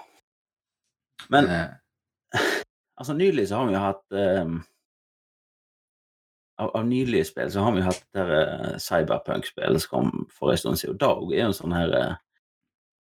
Men 1.30 1.50
Eh, 1.54 1.68
altså, 3.00 3.14
nylig 3.14 3.48
så 3.50 3.62
har 3.62 3.70
vi 3.70 3.76
jo 3.76 3.84
hatt 3.84 4.18
um, 4.42 4.58
av, 6.58 6.72
av 6.74 6.86
nylige 6.90 7.26
spill 7.30 7.52
så 7.54 7.62
har 7.66 7.72
vi 7.76 7.84
jo 7.84 7.88
hatt 7.92 8.04
det 8.18 8.26
der 8.26 8.34
eh, 8.42 8.76
cyberpunk-spillet 8.82 9.86
som 9.86 9.94
kom 9.94 10.28
for 10.34 10.54
en 10.54 10.58
stund 10.58 10.82
siden. 10.82 10.98
Og 10.98 11.30
det 11.30 11.38
er 11.38 11.46
jo 11.46 11.52
en 11.52 11.58
sånn 11.62 11.78
her 11.78 11.94
uh, 11.94 12.14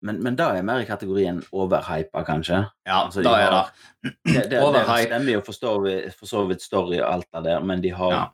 men, 0.04 0.18
men 0.26 0.36
da 0.36 0.50
er 0.52 0.66
mer 0.66 0.82
i 0.82 0.88
kategorien 0.88 1.38
overhypa, 1.54 2.26
kanskje. 2.26 2.64
ja, 2.84 3.04
Altså, 3.06 3.22
de 3.22 3.30
da 3.30 3.38
er 3.40 3.54
det. 3.54 3.62
Det, 4.02 4.42
det, 4.50 4.58
det 4.60 4.84
stemmer 5.06 5.32
jo 5.38 5.44
for 5.46 6.28
så 6.28 6.42
vidt 6.50 6.66
story 6.66 6.98
og 6.98 7.06
alt 7.08 7.30
det 7.30 7.46
der, 7.46 7.62
men 7.64 7.80
de 7.80 7.94
har 7.94 8.12
Ja. 8.12 8.24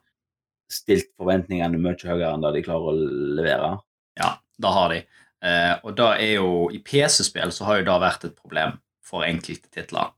Stilt 0.73 1.11
forventningene 1.19 1.79
mye 1.81 1.97
høyere 1.99 2.33
enn 2.33 2.45
det 2.45 2.53
de 2.57 2.63
klarer 2.65 2.91
å 2.91 3.09
levere. 3.39 3.73
Ja, 4.19 4.35
det 4.61 4.71
har 4.77 4.93
de. 4.93 5.01
Eh, 5.41 5.75
og 5.81 5.95
da 5.97 6.11
er 6.21 6.35
jo 6.37 6.67
I 6.73 6.81
PC-spill 6.85 7.53
så 7.55 7.65
har 7.67 7.79
jo 7.79 7.87
det 7.87 7.99
vært 8.03 8.27
et 8.27 8.37
problem 8.37 8.75
for 9.05 9.25
enkelte 9.27 9.71
titler. 9.73 10.13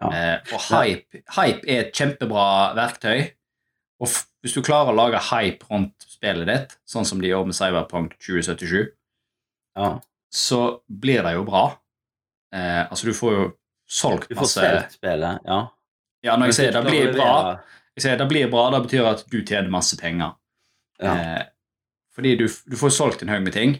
Ja. 0.00 0.10
Eh, 0.10 0.54
og 0.54 0.62
hype, 0.70 1.22
hype 1.38 1.66
er 1.66 1.86
et 1.86 1.96
kjempebra 1.96 2.46
verktøy. 2.76 3.32
Og 4.02 4.12
hvis 4.44 4.54
du 4.54 4.60
klarer 4.64 4.92
å 4.92 4.96
lage 4.96 5.22
hype 5.30 5.66
rundt 5.70 6.06
spillet 6.06 6.48
ditt, 6.48 6.76
sånn 6.88 7.06
som 7.08 7.22
de 7.22 7.30
gjør 7.30 7.48
med 7.48 7.56
Cyberpunk 7.56 8.18
2077, 8.20 8.92
ja. 9.76 9.94
så 10.32 10.60
blir 10.86 11.24
det 11.26 11.36
jo 11.38 11.46
bra. 11.48 11.64
Eh, 12.54 12.82
altså, 12.84 13.08
du 13.08 13.16
får 13.16 13.34
jo 13.34 13.46
solgt 13.86 14.28
masse 14.30 14.34
Du 14.34 14.38
får 14.40 14.52
solgt 14.52 14.98
spillet, 15.00 15.48
ja. 15.48 15.62
Ja, 16.24 16.36
når 16.36 16.50
jeg 16.50 16.58
sier 16.58 16.74
det 16.74 16.82
blir 16.88 17.12
bra, 17.14 17.32
sier 18.02 18.18
det 18.20 18.28
blir 18.30 18.50
bra, 18.52 18.68
det 18.74 18.82
betyr 18.86 19.08
at 19.08 19.24
du 19.30 19.38
tjener 19.40 19.72
masse 19.72 19.96
penger. 20.00 20.34
Ja. 21.02 21.12
Eh, 21.12 21.44
fordi 22.16 22.34
du, 22.40 22.46
du 22.48 22.76
får 22.80 22.94
solgt 22.96 23.22
en 23.24 23.32
haug 23.32 23.44
med 23.44 23.56
ting. 23.56 23.76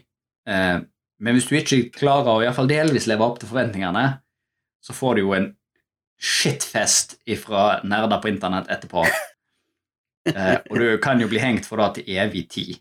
Eh, 0.49 0.79
men 1.17 1.37
hvis 1.37 1.47
du 1.49 1.55
ikke 1.57 1.87
klarer 1.95 2.33
å 2.33 2.43
i 2.45 2.53
fall 2.53 2.69
delvis 2.69 3.07
leve 3.09 3.25
opp 3.25 3.39
til 3.41 3.49
forventningene, 3.49 4.05
så 4.83 4.93
får 4.93 5.17
du 5.17 5.23
jo 5.23 5.33
en 5.37 5.47
shitfest 6.21 7.17
ifra 7.29 7.79
nerder 7.85 8.21
på 8.21 8.31
internett 8.33 8.69
etterpå. 8.73 9.05
Eh, 10.27 10.57
og 10.67 10.75
du 10.75 10.97
kan 10.99 11.21
jo 11.23 11.29
bli 11.31 11.39
hengt 11.39 11.63
for 11.63 11.79
det 11.79 12.01
til 12.01 12.17
evig 12.19 12.41
tid. 12.51 12.73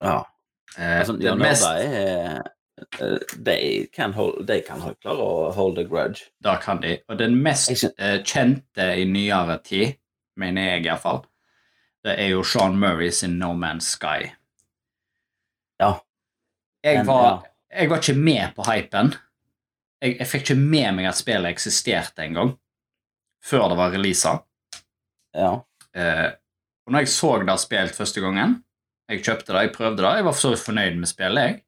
ja. 0.00 0.22
Eh, 0.78 0.94
Altså, 1.02 1.12
det 1.20 1.34
mest, 1.36 1.66
er 1.68 2.38
Uh, 3.00 3.18
de 3.36 3.86
kan, 3.92 4.12
hold, 4.12 4.46
de 4.46 4.58
kan 4.66 4.80
klare 5.02 5.22
å 5.22 5.50
holde 5.54 5.84
a 5.84 5.88
grudge. 5.88 6.30
da 6.42 6.56
kan 6.58 6.80
de. 6.82 6.96
Og 7.08 7.18
den 7.18 7.36
mest 7.42 7.70
uh, 7.70 8.18
kjente 8.26 8.88
i 8.98 9.04
nyere 9.06 9.60
tid, 9.64 9.94
mener 10.40 10.74
jeg 10.74 10.86
iallfall, 10.86 11.22
det 12.04 12.16
er 12.20 12.32
jo 12.34 12.42
Sean 12.44 12.76
Murray 12.80 13.10
sin 13.14 13.38
No 13.40 13.52
Man's 13.56 13.88
Sky. 13.96 14.28
Ja. 15.80 15.94
Jeg 16.84 17.06
var, 17.08 17.46
jeg 17.72 17.90
var 17.90 18.02
ikke 18.02 18.18
med 18.18 18.54
på 18.56 18.66
hypen. 18.68 19.14
Jeg, 20.04 20.18
jeg 20.20 20.28
fikk 20.28 20.44
ikke 20.44 20.60
med 20.60 20.98
meg 20.98 21.08
at 21.08 21.16
spillet 21.16 21.54
eksisterte 21.54 22.26
engang, 22.26 22.52
før 23.44 23.70
det 23.72 23.78
var 23.80 23.94
releasa. 23.94 24.34
Ja. 25.34 25.54
Eh, 25.96 26.28
og 26.84 26.92
når 26.92 27.06
jeg 27.06 27.14
så 27.14 27.30
det 27.40 27.56
spilt 27.62 27.96
første 27.96 28.20
gangen, 28.20 28.58
jeg 29.08 29.24
kjøpte 29.24 29.52
det, 29.52 29.62
jeg 29.66 29.74
prøvde 29.74 30.02
det, 30.02 30.10
jeg 30.18 30.26
var 30.26 30.36
for 30.36 30.44
så 30.44 30.52
vidt 30.52 30.64
fornøyd 30.64 30.98
med 31.00 31.08
spillet. 31.08 31.48
jeg. 31.48 31.60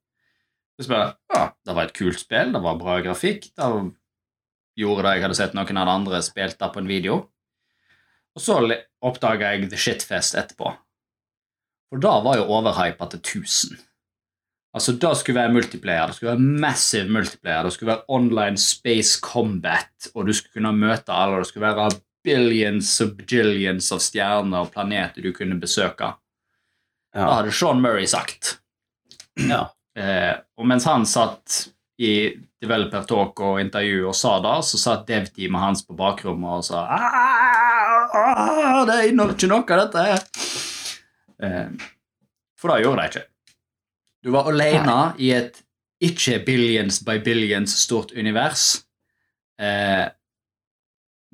Så 0.81 0.93
bare, 0.93 1.15
ja, 1.33 1.47
Det 1.65 1.75
var 1.75 1.89
et 1.89 1.97
kult 1.97 2.21
spill, 2.21 2.53
det 2.53 2.63
var 2.63 2.77
bra 2.81 3.01
grafikk. 3.01 3.49
Det 3.57 3.69
gjorde 4.77 5.07
det 5.07 5.15
jeg 5.17 5.25
hadde 5.25 5.39
sett 5.39 5.57
noen 5.57 5.81
av 5.81 5.89
de 5.89 5.95
andre 5.95 6.21
spilt 6.25 6.59
det 6.61 6.69
på 6.73 6.83
en 6.83 6.91
video. 6.91 7.17
Og 8.37 8.42
så 8.44 8.59
oppdaga 9.07 9.55
jeg 9.55 9.70
The 9.70 9.81
Shitfest 9.81 10.37
etterpå. 10.37 10.75
For 11.90 12.03
da 12.03 12.18
var 12.25 12.40
jo 12.40 12.49
overhypa 12.53 13.09
til 13.12 13.22
1000. 13.22 13.77
Altså, 14.77 14.92
Da 15.01 15.14
skulle 15.14 15.40
være 15.40 15.53
multiplayer, 15.55 16.07
det 16.11 16.16
skulle 16.16 16.35
være 16.35 16.61
massive 16.61 17.09
multiplayer, 17.09 17.62
det 17.64 17.72
skulle 17.72 17.92
være 17.94 18.05
online 18.09 18.59
space 18.61 19.20
combat, 19.25 20.11
og 20.14 20.27
du 20.27 20.35
skulle 20.37 20.53
kunne 20.53 20.72
møte 20.77 21.12
alle, 21.12 21.38
det 21.40 21.49
skulle 21.49 21.70
være 21.70 22.01
billions 22.27 22.90
og 23.01 23.14
bajillions 23.16 23.88
av 23.94 24.03
stjerner 24.03 24.66
og 24.66 24.72
planeter 24.75 25.22
du 25.25 25.31
kunne 25.33 25.57
besøke. 25.62 26.11
Ja. 27.14 27.22
Da 27.22 27.33
hadde 27.38 27.55
Sean 27.57 27.81
Murray 27.81 28.07
sagt. 28.11 28.59
ja. 29.38 29.62
Eh, 29.96 30.35
og 30.61 30.66
mens 30.68 30.85
han 30.85 31.07
satt 31.09 31.70
i 31.96 32.37
Developer 32.61 33.07
Talk 33.09 33.40
og 33.40 33.61
intervju 33.62 34.11
og 34.11 34.16
sa 34.18 34.35
det, 34.44 34.57
så 34.68 34.77
satt 34.77 35.07
dev-teamet 35.09 35.62
hans 35.62 35.87
på 35.87 35.96
bakrommet 35.96 36.59
og 36.59 36.66
sa 36.66 36.83
«Ah, 36.85 37.07
ah, 38.17 38.83
Det 38.89 38.97
er 38.97 39.11
ikke 39.11 39.51
noe 39.51 39.63
av 39.63 39.83
dette 39.85 40.05
her. 40.09 40.27
Eh, 41.43 41.89
for 42.57 42.73
det 42.73 42.83
gjorde 42.85 43.03
de 43.03 43.13
ikke. 43.13 43.25
Du 44.27 44.33
var 44.35 44.51
alene 44.51 44.99
i 45.23 45.31
et 45.37 45.63
ikke 46.03 46.41
billions 46.45 47.01
by 47.07 47.21
billions 47.25 47.77
stort 47.79 48.13
univers. 48.17 48.83
Eh, 49.61 50.07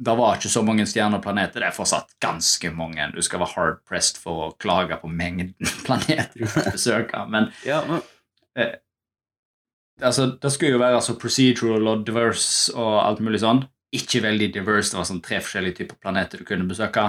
det 0.03 0.15
var 0.19 0.37
ikke 0.37 0.51
så 0.51 0.63
mange 0.67 0.87
stjerner 0.89 1.21
og 1.21 1.25
planeter. 1.25 1.63
Det 1.63 1.69
er 1.69 1.77
fortsatt 1.77 2.15
ganske 2.23 2.71
mange. 2.75 3.11
Du 3.15 3.23
skal 3.23 3.43
være 3.43 3.55
hard 3.55 3.83
pressed 3.89 4.19
for 4.23 4.49
å 4.49 4.55
klage 4.63 4.99
på 4.99 5.11
mengden 5.11 5.55
planeter 5.87 6.33
du 6.37 6.49
får 6.51 6.73
besøke. 6.75 7.27
Men 7.31 7.51
ja 7.67 7.83
men, 7.89 8.03
altså, 10.01 10.27
det 10.43 10.53
skulle 10.53 10.77
jo 10.77 10.83
være 10.83 11.03
så 11.05 11.17
procedural 11.21 11.89
og 11.95 12.07
diverse 12.07 12.75
og 12.77 12.99
alt 13.03 13.23
mulig 13.25 13.43
sånn. 13.43 13.65
Ikke 13.93 14.23
veldig 14.25 14.49
diverse. 14.55 14.93
Det 14.95 14.99
var 15.01 15.09
sånn 15.09 15.23
tre 15.25 15.41
forskjellige 15.45 15.77
typer 15.83 15.99
planeter 16.01 16.41
du 16.41 16.47
kunne 16.49 16.69
besøke. 16.69 17.05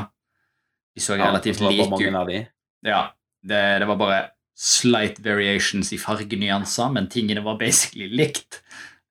De 0.94 1.02
så 1.02 1.16
ja, 1.18 1.30
relativt 1.30 1.62
var 1.64 1.72
bare 1.72 1.78
like 1.78 2.40
ut. 2.44 2.52
Ja, 2.86 3.02
det, 3.44 3.62
det 3.82 3.88
var 3.90 3.98
bare 4.02 4.20
slight 4.60 5.20
variations 5.26 5.90
i 5.96 5.98
fargenyanser, 5.98 6.92
men 6.94 7.08
tingene 7.10 7.42
var 7.46 7.58
basically 7.62 8.10
likt. 8.12 8.62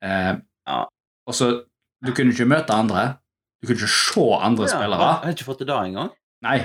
Eh, 0.04 0.35
Ja. 0.66 0.85
Og 1.26 1.35
så 1.35 1.64
Du 2.04 2.11
kunne 2.12 2.32
ikke 2.35 2.46
møte 2.50 2.74
andre. 2.74 3.18
Du 3.62 3.66
kunne 3.68 3.78
ikke 3.78 3.88
se 3.94 4.22
andre 4.42 4.66
Ja, 4.66 4.70
spillere. 4.74 5.08
Jeg 5.08 5.24
har 5.24 5.35
ikke 5.37 5.46
fått 5.46 5.58
det 5.62 5.66
da 5.68 5.80
engang. 5.87 6.11
Nei, 6.42 6.56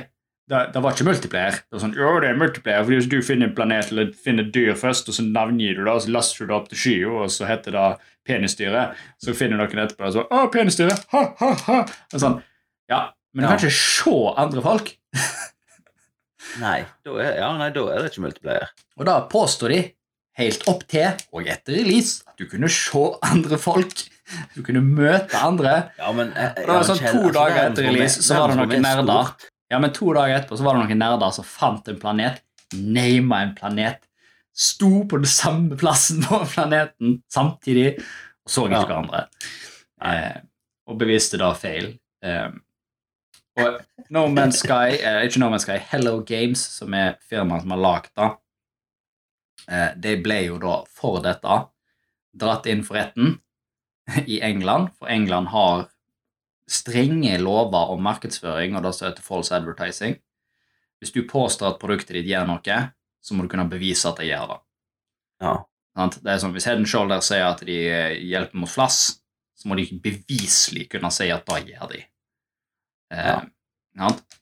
det, 0.47 0.59
det 0.73 0.81
var 0.83 0.93
ikke 0.95 1.05
multiplayer. 1.09 1.57
Det 1.67 1.75
var 1.75 1.81
sånn, 1.83 1.95
jo, 1.97 2.11
det 2.23 2.29
er 2.29 2.37
multiplayer, 2.39 2.85
fordi 2.87 2.99
hvis 3.01 3.09
du 3.11 3.17
finner 3.25 3.49
en 3.49 3.55
planet 3.57 3.89
eller 3.91 4.13
finner 4.15 4.45
et 4.47 4.53
dyr 4.55 4.77
først, 4.79 5.09
og 5.11 5.17
så 5.17 5.25
navngir 5.25 5.75
du 5.75 5.81
det, 5.83 5.91
og 5.91 6.05
så 6.05 6.13
laster 6.15 6.45
du 6.45 6.51
det 6.53 6.55
opp 6.57 6.69
til 6.71 6.79
skya, 6.83 7.09
og 7.25 7.33
så 7.33 7.49
heter 7.49 7.75
det 7.75 7.87
penisdyret, 8.27 9.01
så 9.23 9.35
finner 9.35 9.59
noen 9.59 9.83
etterpå 9.83 10.07
og 10.07 10.15
så, 10.15 10.23
å, 10.31 10.45
penisdyret, 10.53 11.03
ha, 11.11 11.23
ha, 11.41 11.51
ha. 11.67 11.81
Og 12.13 12.23
sånn, 12.23 12.39
ja, 12.91 13.01
men 13.35 13.43
du 13.43 13.47
Ja. 13.49 13.51
kan 13.57 13.59
ikke 13.67 13.75
se 13.75 14.15
andre 14.45 14.63
folk. 14.63 14.93
Nei, 16.63 16.79
da 17.05 17.17
er, 17.21 17.33
ja, 17.41 17.49
nei, 17.59 17.67
da 17.75 17.83
er 17.91 18.01
det 18.05 18.11
ikke 18.13 18.23
multiplayer. 18.23 18.69
Og 18.97 19.05
da 19.09 19.17
påstår 19.29 19.73
de, 19.75 19.79
helt 20.37 20.63
opp 20.69 20.83
til 20.89 21.09
og 21.33 21.47
etter 21.49 21.75
release, 21.79 22.21
at 22.29 22.37
du 22.39 22.45
kunne 22.49 22.69
se 22.71 23.03
andre 23.25 23.57
folk. 23.59 24.03
Du 24.55 24.61
kunne 24.65 24.83
møte 24.85 25.37
andre. 25.43 25.75
Ja, 25.99 26.11
men 26.15 26.31
jeg, 26.35 26.53
det 26.59 26.65
var 26.69 26.81
ja, 26.81 26.87
sånn 26.87 26.99
Kjell, 27.01 27.13
to 27.15 27.21
altså, 27.25 27.35
dager 27.39 27.61
etter 27.71 27.87
release, 27.89 28.23
så 28.25 28.37
var 28.41 28.53
det 28.53 28.57
noen 28.61 28.75
er 28.77 28.83
nerder. 28.85 29.31
Ja, 29.69 29.79
men 29.83 29.91
to 29.93 30.13
dager 30.15 30.37
etterpå 30.37 30.57
så 30.57 30.63
var 30.63 30.77
det 30.77 30.85
noen 30.85 31.01
nerder 31.01 31.33
som 31.35 31.43
fant 31.47 31.87
en 31.91 31.99
planet, 31.99 32.41
nama 32.73 33.41
en 33.43 33.55
planet, 33.57 34.05
sto 34.57 35.03
på 35.09 35.19
den 35.21 35.29
samme 35.29 35.77
plassen 35.77 36.23
på 36.25 36.39
planeten 36.53 37.17
samtidig, 37.31 37.97
og 38.45 38.51
så 38.53 38.65
ikke 38.67 38.79
Ja. 38.79 38.85
hverandre. 38.87 39.27
Eh, 40.01 40.37
og 40.87 40.97
beviste 40.99 41.37
da 41.37 41.51
feil. 41.53 41.99
Eh, 42.23 42.49
og 43.57 43.81
No 44.09 44.27
Man's 44.27 44.61
Sky, 44.63 44.95
eh, 45.01 45.25
ikke 45.27 45.39
No 45.39 45.49
Man's 45.49 45.65
Sky, 45.67 45.77
Hello 45.91 46.21
Games, 46.21 46.61
som 46.77 46.93
er 46.93 47.17
firmaet 47.29 47.61
som 47.65 47.71
har 47.71 47.77
lagd 47.83 48.09
det, 48.15 48.29
eh, 49.67 49.93
de 49.99 50.15
ble 50.23 50.45
jo 50.45 50.57
da 50.59 50.83
for 50.89 51.19
dette 51.21 51.57
dratt 52.37 52.65
inn 52.67 52.83
for 52.83 52.95
retten 52.95 53.39
i 54.27 54.39
England, 54.41 54.91
for 54.97 55.07
England 55.09 55.47
har 55.49 55.87
strenge 56.67 57.37
lover 57.39 57.93
om 57.93 58.01
markedsføring 58.03 58.75
og 58.75 58.83
det 58.85 58.93
som 58.95 59.07
heter 59.07 59.25
false 59.25 59.55
advertising. 59.55 60.17
Hvis 60.99 61.13
du 61.15 61.21
påstår 61.29 61.73
at 61.73 61.81
produktet 61.81 62.17
ditt 62.17 62.29
gjør 62.31 62.47
noe, 62.49 62.79
så 63.21 63.35
må 63.35 63.45
du 63.45 63.51
kunne 63.51 63.69
bevise 63.71 64.09
at 64.09 64.19
det 64.21 64.31
gjør 64.31 64.53
det. 64.53 64.59
Ja. 65.43 65.55
Det 65.97 66.29
er 66.29 66.41
sånn, 66.41 66.53
Hvis 66.53 66.67
Head 66.69 66.83
Shoulder 66.85 67.21
sier 67.25 67.47
at 67.47 67.63
de 67.65 67.77
hjelper 68.29 68.59
mot 68.61 68.69
flass, 68.69 69.17
så 69.57 69.69
må 69.69 69.77
de 69.79 69.87
beviselig 70.01 70.85
kunne 70.91 71.09
si 71.13 71.31
at 71.33 71.47
det 71.49 71.73
gjør 71.73 71.93
de. 71.95 72.03
Eh, 73.13 73.45
Ja. 73.97 74.09
Eh, 74.11 74.37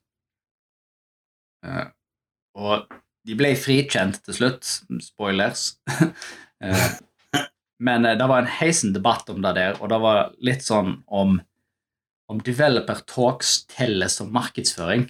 Eh, 1.65 1.87
og 2.55 2.95
de 3.25 3.37
ble 3.37 3.53
frikjent 3.59 4.21
til 4.25 4.37
slutt. 4.37 4.69
Spoilers. 5.03 5.67
eh, 6.65 6.87
men 7.83 8.07
eh, 8.07 8.17
det 8.19 8.29
var 8.31 8.43
en 8.43 8.53
heisen 8.59 8.93
debatt 8.95 9.29
om 9.33 9.41
det 9.45 9.55
der, 9.57 9.79
og 9.81 9.91
det 9.91 10.01
var 10.03 10.21
litt 10.45 10.65
sånn 10.65 10.99
om 11.07 11.39
om 12.31 12.41
developer 12.41 13.01
talks 13.09 13.65
teller 13.69 14.09
som 14.11 14.31
markedsføring. 14.33 15.07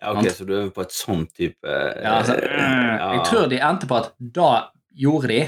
Ja, 0.00 0.12
ok, 0.14 0.28
så 0.30 0.46
du 0.46 0.54
er 0.54 0.68
på 0.70 0.84
et 0.84 0.94
sånn 0.94 1.24
type 1.34 1.66
eh, 1.66 2.02
Ja, 2.04 2.18
altså, 2.20 2.36
øh, 2.38 2.90
ja. 2.94 3.08
Jeg 3.16 3.22
tror 3.26 3.48
de 3.50 3.58
endte 3.58 3.88
på 3.90 3.96
at 3.98 4.12
da 4.18 4.50
gjorde 4.94 5.30
de, 5.32 5.40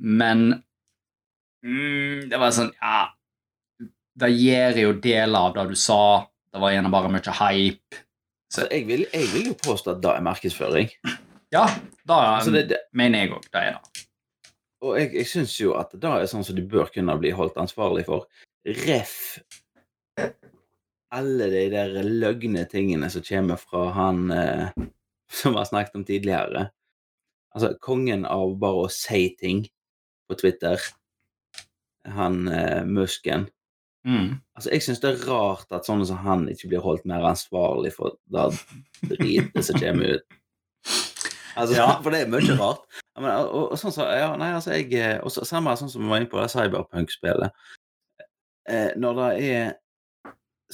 men 0.00 0.46
mm, 1.60 2.30
Det 2.32 2.40
var 2.40 2.54
sånn 2.56 2.70
Ja, 2.78 3.02
det 4.24 4.30
gir 4.32 4.80
jo 4.80 4.94
deler 4.96 5.50
av 5.50 5.58
det 5.58 5.66
du 5.74 5.76
sa. 5.76 6.24
Det 6.54 6.62
var 6.62 6.72
gjerne 6.72 6.92
bare 6.94 7.10
mye 7.10 7.36
hype. 7.40 8.00
Så 8.54 8.64
jeg 8.70 8.86
vil, 8.86 9.04
jeg 9.10 9.28
vil 9.32 9.48
jo 9.50 9.56
påstå 9.58 9.96
at 9.96 10.02
det 10.04 10.12
er 10.12 10.24
markedsføring. 10.24 10.90
Ja, 11.52 11.66
da 12.06 12.18
Altså, 12.36 12.52
det, 12.54 12.68
det, 12.70 12.80
mener 12.94 13.24
jeg 13.24 13.34
òg 13.34 13.48
det 13.50 13.60
er 13.60 13.76
det. 13.76 14.04
og 14.84 14.98
jeg, 15.00 15.10
jeg 15.18 15.28
syns 15.30 15.54
jo 15.58 15.74
at 15.78 15.92
det 15.92 16.10
er 16.10 16.28
sånn 16.30 16.46
som 16.46 16.56
de 16.56 16.64
bør 16.64 16.88
kunne 16.94 17.18
bli 17.20 17.34
holdt 17.34 17.58
ansvarlig 17.60 18.06
for. 18.08 18.24
Ref 18.64 19.18
alle 21.14 21.46
de 21.50 21.64
der 21.70 22.02
løgne 22.02 22.64
tingene 22.70 23.08
som 23.12 23.24
kommer 23.26 23.60
fra 23.60 23.86
han 23.94 24.30
eh, 24.34 24.68
som 25.30 25.54
vi 25.54 25.60
har 25.60 25.68
snakket 25.68 25.98
om 25.98 26.04
tidligere. 26.04 26.68
Altså, 27.54 27.74
kongen 27.82 28.26
av 28.26 28.56
bare 28.58 28.86
å 28.86 28.92
si 28.92 29.28
ting 29.38 29.64
på 30.28 30.38
Twitter. 30.40 30.80
Han 32.16 32.48
eh, 32.50 32.82
Musken. 32.84 33.46
Mm. 34.04 34.40
Altså, 34.56 34.72
jeg 34.74 34.84
syns 34.84 35.00
det 35.00 35.12
er 35.12 35.26
rart 35.30 35.70
at 35.72 35.86
sånne 35.86 36.06
som 36.08 36.20
han 36.26 36.48
ikke 36.52 36.72
blir 36.72 36.82
holdt 36.84 37.06
mer 37.08 37.24
ansvarlig 37.24 37.94
for 37.94 38.18
det 38.34 38.50
dritet 39.14 39.62
som 39.64 39.78
kommer 39.80 40.18
ut. 40.18 40.40
Altså, 41.54 41.76
Ja. 41.78 41.86
For 42.02 42.10
det 42.10 42.24
er 42.24 42.32
mye 42.32 42.58
rart. 42.58 42.82
Men, 43.14 43.30
og, 43.30 43.46
og, 43.46 43.64
og 43.72 43.78
sånn 43.78 43.94
så, 43.94 44.08
ja, 44.10 44.32
nei, 44.40 44.50
altså, 44.56 44.74
jeg, 44.74 45.20
og 45.22 45.30
så, 45.30 45.46
Samme 45.46 45.76
sånn 45.78 45.92
som 45.92 46.02
vi 46.02 46.10
var 46.10 46.20
inne 46.20 46.30
på 46.32 46.42
det 46.42 46.50
Cyberpunk-spillet. 46.50 47.54
Eh, 48.68 48.90
når 48.96 49.14
det 49.20 49.50
er 49.50 49.72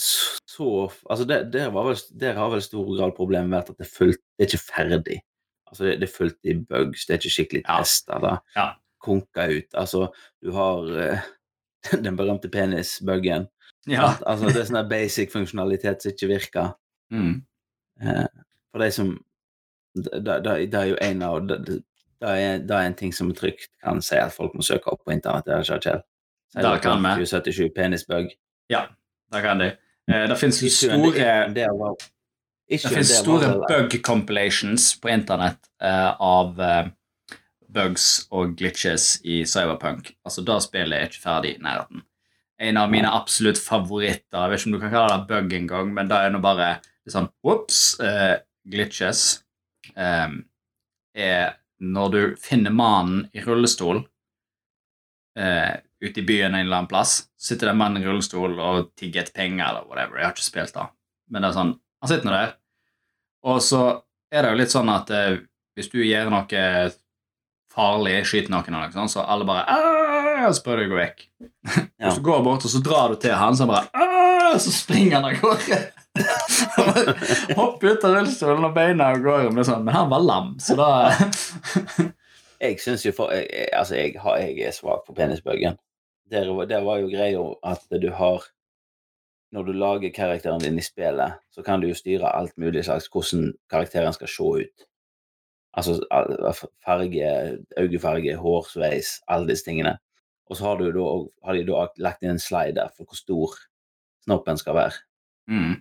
så 0.00 0.90
Altså, 1.10 1.24
der, 1.24 1.42
der, 1.50 1.68
var 1.70 1.84
vel, 1.88 1.96
der 2.20 2.32
har 2.38 2.50
vel 2.52 2.62
stor 2.62 2.86
grad 2.96 3.12
problemet 3.16 3.50
vært 3.52 3.70
at 3.70 3.78
det 3.78 3.86
fullt 3.90 4.20
Det 4.38 4.44
er 4.46 4.48
ikke 4.50 4.64
ferdig. 4.74 5.18
Altså, 5.70 5.84
det, 5.84 5.96
det 6.00 6.08
er 6.08 6.14
fullt 6.16 6.38
i 6.44 6.54
bugs, 6.54 7.06
det 7.06 7.14
er 7.14 7.18
ikke 7.20 7.34
skikkelig 7.34 7.62
Ja. 7.68 7.78
testa. 7.82 8.18
Det 8.24 8.38
Ja. 8.56 8.68
konker 9.02 9.48
ut. 9.58 9.74
Altså, 9.74 10.06
du 10.44 10.52
har 10.52 10.90
eh, 11.00 11.20
den 12.04 12.16
berømte 12.16 12.48
penisbuggen. 12.48 13.48
Ja. 13.88 14.10
At, 14.10 14.22
altså, 14.26 14.46
det 14.52 14.56
er 14.62 14.68
sånn 14.68 14.88
basic 14.90 15.32
funksjonalitet 15.32 16.02
som 16.02 16.12
ikke 16.12 16.28
virker. 16.28 16.72
Mm. 17.12 17.42
Eh, 18.02 18.26
for 18.72 18.78
de 18.84 18.90
som 18.90 19.16
Det 19.94 20.22
det- 20.24 20.70
det 20.70 20.74
er 20.74 20.84
jo 20.86 20.96
en 21.02 21.22
av 21.22 21.46
Det, 21.48 21.56
det, 21.66 21.82
det 22.20 22.28
er, 22.28 22.58
det 22.58 22.70
er 22.70 22.86
en 22.86 22.94
ting 22.94 23.12
som 23.12 23.32
trygt 23.34 23.70
kan 23.82 24.00
si 24.02 24.14
at 24.16 24.32
folk 24.32 24.52
må 24.54 24.62
søke 24.62 24.86
opp 24.92 25.00
på 25.04 25.12
internett. 25.12 25.44
Det 25.44 25.54
er 25.54 25.62
ikke 25.64 25.80
Kjell. 25.82 26.02
Da 26.54 26.78
kan 26.82 27.02
vi. 27.02 27.14
2077 27.20 27.68
penisbug. 27.74 28.32
ja, 28.70 28.86
det 29.32 29.42
kan 29.42 29.58
de. 29.58 29.72
Eh, 30.10 30.28
det 30.28 30.36
finnes 30.40 30.60
store 30.80 31.50
det 32.70 32.88
finnes 32.88 33.12
store 33.18 33.52
bug 33.68 33.94
compilations 34.06 35.00
på 35.00 35.10
internett 35.10 35.58
eh, 35.82 36.10
av 36.20 36.60
eh, 36.60 36.86
bugs 37.70 38.26
og 38.30 38.56
glitches 38.58 39.20
i 39.24 39.44
Cyberpunk. 39.46 40.12
Altså, 40.26 40.42
da 40.46 40.58
spillet 40.62 40.98
er 40.98 41.10
ikke 41.10 41.22
ferdig 41.22 41.56
i 41.56 41.62
nærheten. 41.62 42.04
En 42.60 42.76
av 42.76 42.90
mine 42.92 43.08
absolutt 43.08 43.58
favoritter, 43.58 44.36
jeg 44.36 44.50
vet 44.52 44.60
ikke 44.60 44.68
om 44.68 44.74
du 44.74 44.80
kan 44.82 44.92
kalle 44.94 45.16
det 45.16 45.28
bug 45.30 45.54
engang, 45.56 45.92
men 45.96 46.10
da 46.10 46.20
er 46.26 46.34
det 46.34 46.42
bare 46.44 46.70
sånn 47.10 47.30
whoops, 47.42 47.98
eh, 48.04 48.36
glitches, 48.70 49.40
eh, 49.96 50.28
er 51.14 51.54
når 51.80 52.10
du 52.12 52.20
finner 52.38 52.70
mannen 52.70 53.24
i 53.34 53.42
rullestol 53.42 54.04
eh, 55.38 55.80
ute 56.00 56.22
i 56.22 56.24
byen 56.26 56.54
en 56.54 56.64
eller 56.64 56.82
annen 56.82 56.90
plass, 56.90 57.26
Så 57.36 57.52
sitter 57.52 57.68
det 57.68 57.74
en 57.74 57.80
mann 57.80 57.98
i 57.98 58.04
rullestol 58.04 58.56
og 58.58 58.90
tigger 58.96 59.22
etter 59.22 59.36
penger 59.36 59.66
eller 59.66 59.86
whatever. 59.88 60.18
Jeg 60.18 60.26
har 60.28 60.34
ikke 60.36 60.46
spilt 60.46 60.74
da. 60.74 60.88
Men 61.30 61.42
det 61.42 61.50
er 61.50 61.58
sånn, 61.58 61.74
han 62.00 62.10
sitter 62.10 62.28
nå 62.28 62.34
der. 62.34 62.56
Og 63.50 63.60
så 63.64 63.82
er 64.32 64.42
det 64.44 64.50
jo 64.52 64.60
litt 64.60 64.72
sånn 64.74 64.90
at 64.92 65.12
eh, 65.14 65.38
hvis 65.76 65.90
du 65.92 66.00
gjør 66.02 66.32
noe 66.32 66.64
farlig, 67.70 68.16
skyter 68.26 68.52
noen 68.52 68.68
eller 68.74 68.90
noe 68.90 68.96
sånt, 68.96 69.14
så 69.14 69.24
alle 69.24 69.46
bare 69.48 69.64
«Aah!» 69.70 70.48
og 70.48 70.60
prøver 70.64 70.82
du 70.82 70.88
å 70.88 70.92
gå 70.94 71.00
vekk. 71.00 71.26
Ja. 72.00 72.08
Og 72.08 72.14
så 72.16 72.22
går 72.24 72.40
du 72.40 72.46
bort, 72.48 72.64
og 72.64 72.72
så 72.72 72.80
drar 72.84 73.12
du 73.12 73.20
til 73.20 73.36
han, 73.36 73.56
så 73.56 73.68
bare 73.70 73.88
«Aah!» 73.94 74.56
Så 74.58 74.72
springer 74.74 75.20
han 75.20 75.28
av 75.28 75.36
gårde. 75.38 75.76
Hopper 77.58 77.92
ut 77.92 78.06
av 78.06 78.16
rullestolen 78.16 78.66
og 78.66 78.72
beina 78.74 79.12
av 79.12 79.20
gårde. 79.22 79.52
Men, 79.54 79.66
sånn, 79.68 79.84
men 79.86 79.94
han 79.94 80.08
var 80.10 80.24
lam, 80.24 80.56
så 80.62 80.74
da 80.78 80.88
Jeg 82.60 82.80
syns 82.82 83.06
jo 83.06 83.12
for 83.16 83.30
jeg, 83.32 83.68
Altså, 83.76 83.94
jeg, 83.96 84.16
har, 84.20 84.40
jeg 84.42 84.66
er 84.66 84.74
svak 84.74 85.06
for 85.06 85.16
penisbuggen. 85.16 85.78
Det 86.30 86.46
var, 86.46 86.70
var 86.84 87.00
jo 87.02 87.10
greia 87.10 87.42
at 87.66 87.86
du 88.02 88.10
har 88.14 88.44
Når 89.50 89.62
du 89.66 89.72
lager 89.72 90.12
karakteren 90.14 90.60
din 90.62 90.78
i 90.78 90.82
spillet, 90.82 91.32
så 91.50 91.62
kan 91.66 91.80
du 91.80 91.88
jo 91.88 91.94
styre 91.98 92.28
alt 92.38 92.52
mulig 92.54 92.84
slags 92.86 93.08
hvordan 93.10 93.48
karakteren 93.70 94.12
skal 94.14 94.28
se 94.30 94.44
ut. 94.62 94.84
Altså 95.74 95.96
farge, 96.84 97.32
øyefarge, 97.78 98.36
hårsveis, 98.36 99.08
alle 99.26 99.48
disse 99.48 99.64
tingene. 99.64 99.96
Og 100.46 100.56
så 100.56 100.64
har, 100.64 100.78
du 100.78 100.92
da, 100.94 101.06
har 101.46 101.58
de 101.58 101.66
da 101.66 101.82
lagt 101.98 102.22
inn 102.22 102.36
en 102.36 102.38
slider 102.38 102.94
for 102.94 103.10
hvor 103.10 103.18
stor 103.18 103.58
snoppen 104.22 104.58
skal 104.58 104.78
være. 104.78 105.02
mm. 105.50 105.74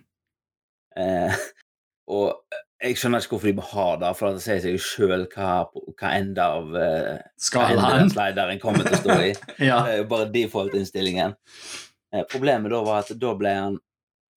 Eh, 0.98 1.38
og 2.16 2.42
jeg 2.80 2.96
skjønner 2.96 3.20
ikke 3.20 3.34
hvorfor 3.34 3.50
de 3.50 3.58
må 3.58 3.66
ha 3.74 3.86
det, 4.00 4.10
for 4.16 4.36
det 4.36 4.42
sier 4.44 4.60
seg 4.64 4.80
sjøl 4.80 5.26
hva, 5.34 5.50
hva 6.00 6.12
enda 6.16 6.46
av 6.56 6.72
uh, 6.72 7.18
Skalaen. 7.40 8.08
slideren 8.12 8.60
kommer 8.62 8.86
til 8.86 8.96
å 8.96 9.02
stå 9.02 9.18
i. 9.26 9.30
Ja. 9.70 9.82
Det 9.84 9.92
er 9.92 9.98
jo 10.00 10.08
bare 10.10 10.30
default-innstillingen. 10.32 11.36
Uh, 12.14 12.24
problemet 12.30 12.72
da 12.72 12.80
var 12.86 13.04
at 13.04 13.12
da 13.20 13.34
ble 13.36 13.52
han 13.56 13.78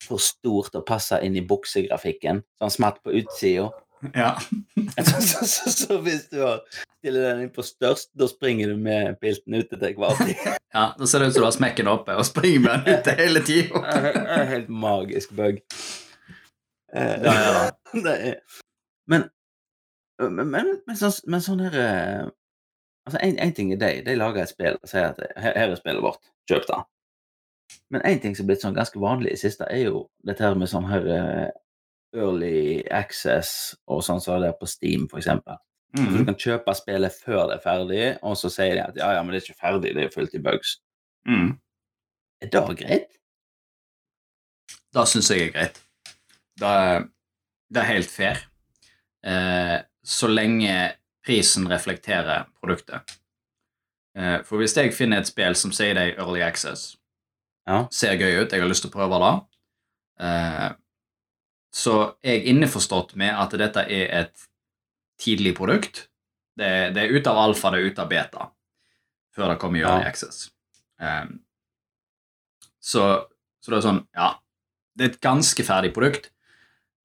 for 0.03 0.19
stor 0.19 0.67
til 0.67 0.81
å 0.81 0.87
passe 0.87 1.15
inn 1.23 1.37
i 1.39 1.45
buksegrafikken, 1.47 2.43
så 2.57 2.67
han 2.67 2.73
smatt 2.75 2.99
på 3.05 3.15
utsida. 3.21 3.69
ja. 4.11 4.33
Så, 5.03 5.19
så, 5.25 5.45
så, 5.47 5.71
så 5.73 5.95
hvis 6.03 6.27
du 6.29 6.41
har 6.43 6.59
stiller 7.03 7.23
den 7.33 7.41
inn 7.43 7.49
på 7.51 7.63
størst, 7.65 8.11
da 8.15 8.27
springer 8.29 8.71
du 8.71 8.77
med 8.79 9.17
pilten 9.19 9.57
ute 9.57 9.79
til 9.79 9.95
hver 9.99 10.19
tid. 10.21 10.37
ja. 10.75 10.85
Da 10.95 11.07
ser 11.07 11.23
det 11.23 11.31
ut 11.31 11.35
som 11.35 11.41
du 11.43 11.47
har 11.47 11.55
smekken 11.55 11.89
oppe 11.91 12.15
og 12.15 12.27
springer 12.27 12.63
med 12.63 12.85
den 12.85 12.99
ute 13.01 13.15
hele 13.17 13.41
tida. 13.43 13.81
Helt 14.51 14.69
magisk 14.71 15.33
bug. 15.35 15.59
Eh, 16.93 17.23
Ja, 17.25 17.33
ja, 17.33 17.69
det 18.05 18.13
er 18.29 18.35
Men, 19.09 19.29
men, 20.21 20.49
men, 20.51 20.67
men, 20.87 20.95
så, 20.99 21.09
men 21.27 21.41
sånn 21.41 21.63
her 21.65 21.77
eh, 21.81 22.27
Altså, 23.07 23.19
én 23.19 23.51
ting 23.55 23.73
er 23.73 23.79
de. 23.81 23.89
De 24.05 24.13
lager 24.15 24.43
et 24.45 24.49
spill 24.53 24.77
og 24.79 24.87
sier 24.87 25.09
at 25.09 25.17
her, 25.35 25.51
her 25.57 25.73
er 25.73 25.75
spillet 25.75 25.99
vårt, 26.05 26.21
kjøp 26.47 26.63
det. 26.69 26.77
Men 27.91 28.05
en 28.07 28.21
ting 28.23 28.35
som 28.37 28.45
er 28.45 28.53
blitt 28.53 28.61
sånn 28.63 28.77
ganske 28.77 29.01
vanlig 29.01 29.33
i 29.33 29.39
siste, 29.41 29.67
er 29.67 29.89
jo 29.89 30.05
dette 30.23 30.45
her 30.45 30.55
med 30.55 30.69
sånn 30.71 30.87
her 30.87 31.09
eh, 31.11 31.49
early 32.15 32.79
access 32.95 33.73
og 33.91 33.99
sånn 34.07 34.21
som 34.23 34.39
det 34.39 34.53
er 34.53 34.55
på 34.61 34.69
Steam, 34.71 35.09
for 35.11 35.19
eksempel. 35.19 35.59
Så 35.97 36.05
du 36.07 36.21
Mm. 36.21 36.25
kan 36.31 36.35
kjøpe 36.41 36.73
spillet 36.79 37.13
før 37.25 37.49
det 37.51 37.57
er 37.59 37.65
ferdig, 37.65 38.05
og 38.25 38.37
så 38.39 38.49
sier 38.49 38.73
de 38.79 38.81
at 38.85 38.95
ja, 38.97 39.11
ja, 39.13 39.19
men 39.21 39.33
det 39.35 39.41
er 39.41 39.49
ikke 39.49 39.59
ferdig, 39.61 39.91
det 39.97 40.05
er 40.07 40.13
fullt 40.15 40.33
i 40.33 40.41
bugs. 40.41 40.77
Mm. 41.27 41.51
Er 42.41 42.49
det 42.55 42.77
greit? 42.79 43.11
Da 44.95 45.03
syns 45.05 45.29
jeg 45.29 45.49
er 45.49 45.51
greit. 45.53 45.77
Da 46.59 46.71
er, 46.93 47.05
det 47.73 47.81
er 47.83 47.89
helt 47.89 48.11
fair. 48.11 48.41
Eh, 49.25 49.79
så 50.03 50.27
lenge 50.29 50.73
prisen 51.25 51.67
reflekterer 51.71 52.45
produktet. 52.59 53.15
Eh, 54.17 54.41
for 54.45 54.59
hvis 54.61 54.75
jeg 54.77 54.93
finner 54.93 55.21
et 55.23 55.29
spill 55.31 55.55
som 55.57 55.71
sier 55.73 55.95
det 55.97 56.07
i 56.11 56.15
early 56.19 56.41
access, 56.45 56.97
Ja. 57.65 57.85
ser 57.91 58.17
gøy 58.19 58.41
ut, 58.43 58.51
jeg 58.51 58.59
har 58.61 58.67
lyst 58.67 58.83
til 58.83 58.91
å 58.91 58.93
prøve 58.97 59.19
det, 59.23 59.45
eh, 60.27 60.73
så 61.73 61.93
er 62.21 62.35
jeg 62.37 62.45
innforstått 62.51 63.15
med 63.15 63.31
at 63.33 63.55
dette 63.57 63.85
er 63.87 64.11
et 64.19 64.47
tidlig 65.17 65.55
produkt. 65.55 66.09
Det, 66.57 66.93
det 66.93 67.05
er 67.07 67.15
ute 67.15 67.31
av 67.31 67.37
alfa, 67.37 67.71
det 67.71 67.79
er 67.79 67.87
ute 67.89 68.01
av 68.03 68.09
beta, 68.11 68.49
før 69.33 69.53
det 69.53 69.59
kommer 69.63 69.79
i 69.79 69.81
early 69.87 70.03
Ja. 70.03 70.09
access. 70.11 70.51
Eh, 70.99 71.25
så, 72.83 73.05
så 73.63 73.71
det 73.71 73.77
er 73.79 73.87
sånn, 73.87 74.03
ja, 74.13 74.33
det 74.95 75.05
er 75.05 75.13
et 75.13 75.21
ganske 75.23 75.63
ferdig 75.65 75.93
produkt, 75.95 76.29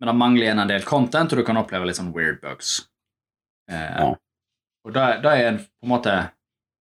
men 0.00 0.06
det 0.10 0.14
mangler 0.16 0.42
igjen 0.46 0.58
en 0.62 0.68
del 0.70 0.84
content, 0.86 1.32
og 1.32 1.38
du 1.40 1.44
kan 1.44 1.56
oppleve 1.60 1.86
litt 1.88 1.96
sånn 1.98 2.12
weird 2.14 2.40
bugs. 2.42 2.88
Eh, 3.70 3.94
Ja. 3.98 4.14
Og 4.86 4.92
da 4.94 5.10
er 5.34 5.46
en, 5.48 5.58
på 5.58 5.84
en 5.84 5.90
måte 5.90 6.12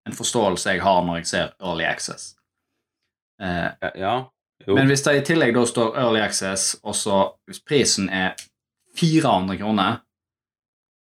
en 0.07 0.13
forståelse 0.15 0.71
jeg 0.75 0.81
har 0.81 1.01
når 1.03 1.17
jeg 1.17 1.27
ser 1.27 1.53
early 1.59 1.83
access. 1.85 2.35
Eh, 3.41 3.71
Ja. 3.81 3.91
ja. 3.95 4.15
Men 4.67 4.87
hvis 4.87 5.03
det 5.03 5.15
i 5.17 5.25
tillegg 5.33 5.53
da 5.55 5.63
står 5.65 5.97
early 5.97 6.19
access, 6.21 6.75
og 6.83 6.95
så 6.95 7.17
hvis 7.47 7.59
prisen 7.63 8.09
er 8.09 8.35
400 8.97 9.57
kroner, 9.59 9.99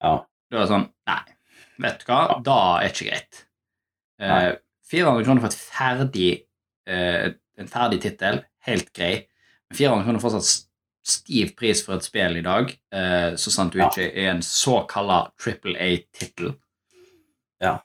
ja. 0.03 0.15
da 0.51 0.57
er 0.57 0.61
det 0.65 0.69
sånn 0.71 0.87
Nei, 1.07 1.21
vet 1.79 1.99
du 2.01 2.05
hva, 2.11 2.19
Ja. 2.29 2.39
da 2.45 2.57
er 2.81 2.89
ikke 2.89 3.07
greit. 3.09 3.45
Eh, 4.19 4.55
400 4.91 5.23
kroner 5.25 5.41
for 5.45 5.49
ferdig, 5.55 6.45
eh, 6.87 7.31
en 7.57 7.67
ferdig 7.67 8.01
tittel, 8.01 8.43
helt 8.67 8.91
grei. 8.93 9.27
Men 9.69 9.77
400 9.77 10.03
kroner 10.05 10.19
er 10.19 10.23
fortsatt 10.25 10.68
stiv 11.09 11.53
pris 11.59 11.81
for 11.85 11.97
et 11.97 12.05
spill 12.05 12.39
i 12.39 12.45
dag, 12.45 12.71
eh, 12.95 13.33
så 13.39 13.53
sant 13.53 13.73
du 13.73 13.81
ikke 13.81 14.07
er 14.09 14.33
en 14.33 14.43
såkalla 14.45 15.25
triple 15.41 15.75
A-tittel. 15.79 16.53
Ja. 17.63 17.79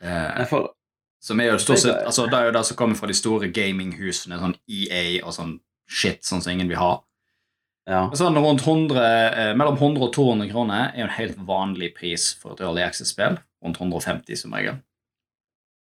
Eh, 0.00 0.42
får... 0.50 0.68
som 1.22 1.40
er 1.40 1.52
jo 1.52 1.60
stort 1.62 1.82
sett, 1.84 2.02
altså 2.02 2.26
Det 2.26 2.38
er 2.38 2.48
jo 2.50 2.54
det 2.56 2.64
som 2.66 2.76
kommer 2.76 2.98
fra 2.98 3.08
de 3.10 3.16
store 3.16 3.48
gaminghusene, 3.54 4.40
sånn 4.40 4.56
EA 4.66 5.22
og 5.22 5.34
sånn 5.36 5.56
shit, 5.88 6.22
sånn 6.26 6.42
som 6.42 6.54
ingen 6.54 6.70
vil 6.70 6.80
ha. 6.80 6.92
ja. 7.90 8.04
Sånn 8.18 8.38
rundt 8.38 8.66
100, 8.66 9.02
eh, 9.02 9.52
Mellom 9.58 9.78
100 9.78 10.08
og 10.08 10.14
200 10.16 10.50
kroner 10.52 10.90
er 10.90 11.04
jo 11.04 11.08
en 11.08 11.18
helt 11.18 11.42
vanlig 11.48 11.92
pris 11.98 12.32
for 12.40 12.56
et 12.56 12.64
Early 12.64 12.84
Access-spill. 12.84 13.38
Rundt 13.62 13.78
150 13.78 14.40
som 14.40 14.54
regel. 14.56 14.80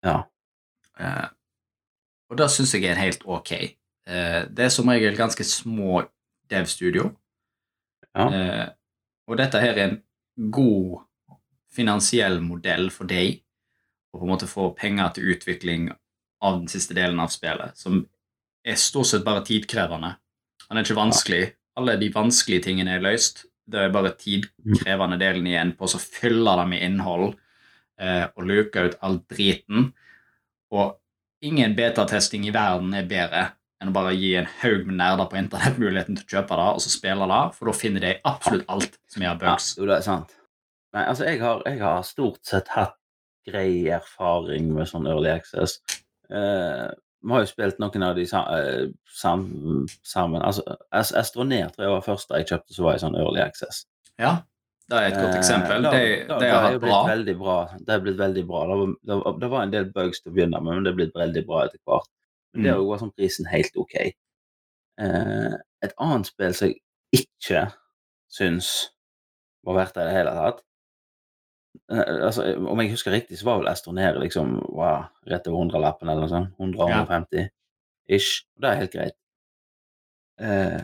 Ja. 0.06 0.24
Eh, 1.00 1.28
og 2.32 2.40
det 2.40 2.48
syns 2.52 2.74
jeg 2.76 2.88
er 2.88 3.00
helt 3.00 3.24
ok. 3.28 3.52
Eh, 4.08 4.42
det 4.50 4.66
er 4.66 4.74
som 4.74 4.90
regel 4.90 5.18
ganske 5.18 5.44
små 5.46 6.02
dev-studio. 6.52 7.10
Ja. 8.12 8.28
Eh, 8.28 8.68
og 9.32 9.40
dette 9.40 9.62
her 9.64 9.78
er 9.78 9.88
en 9.88 10.00
god 10.52 11.06
finansiell 11.72 12.42
modell 12.44 12.90
for 12.92 13.08
deg 13.08 13.40
å 14.12 14.20
på 14.20 14.26
en 14.26 14.32
måte 14.34 14.50
få 14.50 14.72
penger 14.76 15.14
til 15.16 15.32
utvikling 15.36 15.88
av 16.44 16.60
den 16.60 16.68
siste 16.72 16.96
delen 16.98 17.22
av 17.22 17.32
spillet, 17.32 17.78
som 17.80 18.02
er 18.66 18.80
stort 18.80 19.08
sett 19.12 19.26
bare 19.26 19.46
tidkrevende. 19.48 20.16
Den 20.68 20.80
er 20.80 20.86
ikke 20.86 21.00
vanskelig. 21.00 21.44
Alle 21.80 21.96
de 22.02 22.10
vanskelige 22.14 22.66
tingene 22.68 22.98
er 22.98 23.06
løst. 23.06 23.46
Det 23.72 23.80
er 23.80 23.94
bare 23.94 24.14
tidkrevende 24.20 25.20
delen 25.22 25.48
igjen 25.48 25.74
på 25.78 25.88
å 25.88 26.02
fylle 26.02 26.58
det 26.60 26.68
med 26.74 26.84
innhold 26.84 27.28
eh, 28.02 28.26
og 28.36 28.48
luke 28.50 28.84
ut 28.90 28.98
all 29.06 29.22
driten. 29.32 29.92
Og 30.76 30.98
ingen 31.46 31.76
betatesting 31.78 32.46
i 32.50 32.54
verden 32.56 32.94
er 32.98 33.08
bedre 33.08 33.46
enn 33.82 33.89
å 33.89 33.96
bare 33.96 34.13
gi 34.13 34.36
en 34.38 34.50
haug 34.62 34.86
med 34.88 35.00
nerder 35.00 35.30
på 35.32 35.39
internett 35.39 35.80
muligheten 35.82 36.17
til 36.20 36.26
å 36.28 36.34
kjøpe 36.36 36.58
det, 36.60 36.67
og 36.76 36.82
så 36.84 36.91
spille 36.94 37.28
det, 37.32 37.41
for 37.58 37.72
da 37.72 37.74
finner 37.78 38.04
de 38.06 38.12
absolutt 38.30 38.70
alt 38.70 38.98
som 39.10 39.26
gjør 39.26 39.39
bugs. 39.41 39.72
Ja, 39.78 39.88
det 39.89 39.96
er 39.98 40.06
sant. 40.06 40.36
Nei, 40.94 41.06
altså, 41.08 41.26
jeg 41.26 41.39
har, 41.41 41.63
jeg 41.65 41.80
har 41.82 42.02
stort 42.06 42.41
sett 42.46 42.67
hatt 42.76 42.98
grei 43.48 43.88
erfaring 43.89 44.67
med 44.76 44.89
sånn 44.91 45.08
early 45.10 45.32
access. 45.34 45.80
Uh, 46.30 46.91
vi 47.22 47.34
har 47.36 47.44
jo 47.44 47.50
spilt 47.50 47.80
noen 47.82 48.04
av 48.06 48.15
de 48.17 48.24
eh, 48.26 48.86
sam, 49.13 49.44
sammen. 50.08 50.41
Altså, 50.41 50.63
As- 50.89 51.13
Astroneer 51.17 51.70
tror 51.74 51.86
jeg 51.86 51.94
var 51.94 52.06
første 52.06 52.39
jeg 52.39 52.48
kjøpte 52.50 52.74
som 52.74 52.88
var 52.88 52.98
i 52.98 53.02
sånn 53.04 53.17
Early 53.20 53.44
Access. 53.44 53.84
Ja, 54.17 54.32
det 54.89 54.98
er 54.98 55.06
et 55.12 55.20
godt 55.20 55.38
eksempel. 55.38 55.86
Eh, 55.91 56.24
Det, 56.28 56.50
har 56.50 56.72
vært 56.72 56.82
bra. 56.82 57.04
bra. 57.44 57.58
Det 57.78 57.94
er 57.94 58.02
blitt 58.08 58.17
veldig 58.17 58.46
bra. 58.50 58.63
Det 58.72 58.80
var, 58.80 58.96
det 59.12 59.20
var, 59.22 59.38
det 59.44 59.50
var 59.54 59.67
en 59.67 59.76
del 59.76 59.86
bugs 59.94 60.24
til 60.24 60.32
å 60.32 60.36
begynne 60.36 60.63
med, 60.65 60.74
men 60.80 60.88
det 60.88 60.94
er 60.96 60.98
blitt 60.98 61.13
veldig 61.22 61.44
bra 61.46 61.62
etter 61.67 61.78
hvert. 61.86 62.10
Men 62.54 62.64
det 62.64 62.74
Mm. 62.76 62.86
var 62.88 62.98
sånn 63.00 63.14
prisen 63.16 63.46
helt 63.48 63.76
ok. 63.80 63.96
Eh, 65.00 65.54
et 65.82 65.94
annet 65.98 66.26
spill 66.28 66.54
som 66.54 66.68
jeg 66.68 66.82
ikke 67.14 67.72
syns 68.30 68.92
var 69.64 69.76
verdt 69.76 69.96
det 69.96 70.04
i 70.04 70.06
det 70.10 70.18
hele 70.18 70.32
tatt 70.36 70.62
eh, 71.92 72.26
altså, 72.28 72.44
Om 72.58 72.80
jeg 72.82 72.92
husker 72.92 73.12
riktig, 73.12 73.38
så 73.40 73.46
var 73.46 73.58
vel 73.62 73.68
Astroneer 73.72 74.20
liksom 74.20 74.58
wow, 74.70 75.06
rett 75.28 75.48
over 75.48 75.64
100-lappen 75.66 76.10
eller 76.10 76.22
noe 76.28 76.30
sånt. 76.30 76.54
100-150 76.60 77.50
ish. 78.10 78.44
Og 78.58 78.62
det 78.62 78.70
er 78.70 78.76
helt 78.82 78.94
greit. 78.94 79.18
Eh, 80.42 80.82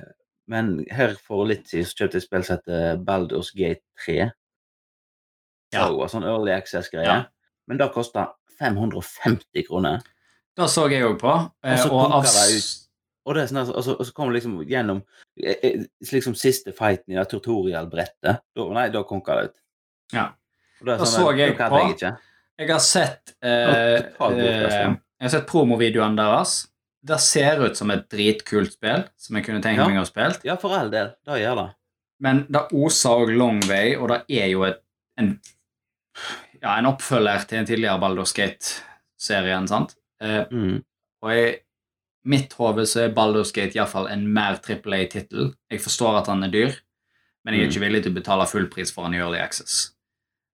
men 0.48 0.86
her 0.92 1.16
for 1.20 1.46
litt 1.50 1.68
siden 1.68 1.86
så 1.90 1.96
kjøpte 2.04 2.16
jeg 2.16 2.24
et 2.24 2.28
spill 2.30 2.44
som 2.48 2.58
heter 2.58 2.98
Baldur's 3.04 3.52
Gate 3.58 3.84
3. 4.06 4.32
Ja. 5.74 5.88
Det 5.90 5.98
var 6.00 6.08
sånn 6.14 6.24
Early 6.24 6.52
Access-greie. 6.56 7.04
Ja. 7.10 7.26
Men 7.68 7.78
det 7.82 7.90
kosta 7.92 8.30
550 8.60 9.66
kroner. 9.68 10.00
Det 10.58 10.68
så 10.74 10.88
jeg 10.90 11.06
òg 11.06 11.18
på. 11.22 11.34
eh, 11.64 11.74
Og 11.74 11.80
så 11.84 11.90
Og 11.94 12.12
av, 12.18 12.24
det. 12.24 12.62
Og, 13.28 13.36
det 13.36 13.42
er 13.44 13.48
sånn, 13.52 13.60
altså, 13.76 13.94
og 14.00 14.06
så 14.08 14.14
kommer 14.16 14.34
liksom 14.34 14.56
gjennom 14.66 15.02
eh, 15.44 15.58
eh, 15.62 15.82
liksom 16.12 16.34
siste 16.40 16.72
fighten 16.74 17.14
i 17.14 17.18
det 17.20 17.28
tutorial-brettet. 17.30 18.40
Da, 18.56 18.68
nei, 18.74 18.88
da 18.94 19.04
konka 19.04 19.36
det 19.38 19.50
ut. 19.52 19.58
Ja. 20.16 20.30
Og 20.80 20.88
det 20.88 20.96
Da 20.98 21.06
sånn, 21.06 21.26
så 21.28 21.36
jeg, 21.38 21.52
jeg 21.54 21.58
på. 21.60 21.82
Jeg. 22.00 22.16
Jeg 22.58 22.72
har 22.72 22.80
sett 22.82 23.36
eh, 23.46 24.00
eh. 24.00 24.96
Jeg 25.20 25.28
har 25.28 25.34
sett 25.34 25.48
promovideoen 25.50 26.16
deres. 26.18 26.56
Det 27.08 27.20
ser 27.22 27.62
ut 27.62 27.78
som 27.78 27.92
et 27.94 28.08
dritkult 28.10 28.74
spill 28.74 29.04
som 29.18 29.38
jeg 29.38 29.46
kunne 29.46 29.62
tenkt 29.62 29.78
Ja. 29.84 29.88
meg 29.92 30.00
å 30.02 30.08
spille. 30.08 30.40
Ja, 30.48 30.56
for 30.58 30.74
all 30.78 30.90
del. 30.94 31.12
Det 31.28 31.38
gjør 31.44 31.56
det. 31.62 31.68
Men 32.20 32.46
det 32.50 32.64
oser 32.74 33.10
òg 33.28 33.36
long 33.38 33.60
way, 33.70 33.94
og 33.96 34.10
det 34.10 34.24
er 34.42 34.48
jo 34.50 34.64
et, 34.66 34.80
en, 35.22 35.36
ja, 36.64 36.78
en 36.80 36.88
oppfølger 36.90 37.46
til 37.48 37.60
en 37.60 37.68
tidligere 37.70 38.00
Baldur's 38.02 38.34
Gate-serien, 38.34 39.68
sant? 39.70 39.94
Eh, 40.22 40.46
Mm. 40.52 40.84
og 41.22 41.32
i 41.34 41.56
mitt 42.26 42.54
hode 42.54 42.86
så 42.86 43.06
er 43.06 43.14
Baldur's 43.14 43.52
Gate 43.54 43.76
iallfall 43.78 44.08
en 44.12 44.28
mer 44.34 44.58
Triple 44.58 44.96
A-tittel. 44.98 45.54
Jeg 45.72 45.80
forstår 45.82 46.20
at 46.22 46.28
han 46.28 46.44
er 46.44 46.50
dyr, 46.52 46.74
men 47.46 47.54
jeg 47.54 47.62
er 47.64 47.68
Mm. 47.68 47.72
ikke 47.72 47.86
villig 47.86 48.04
til 48.04 48.12
å 48.12 48.16
betale 48.16 48.48
full 48.48 48.68
pris 48.68 48.92
for 48.92 49.04
han 49.04 49.14
i 49.14 49.18
Early 49.18 49.38
Access. 49.40 49.94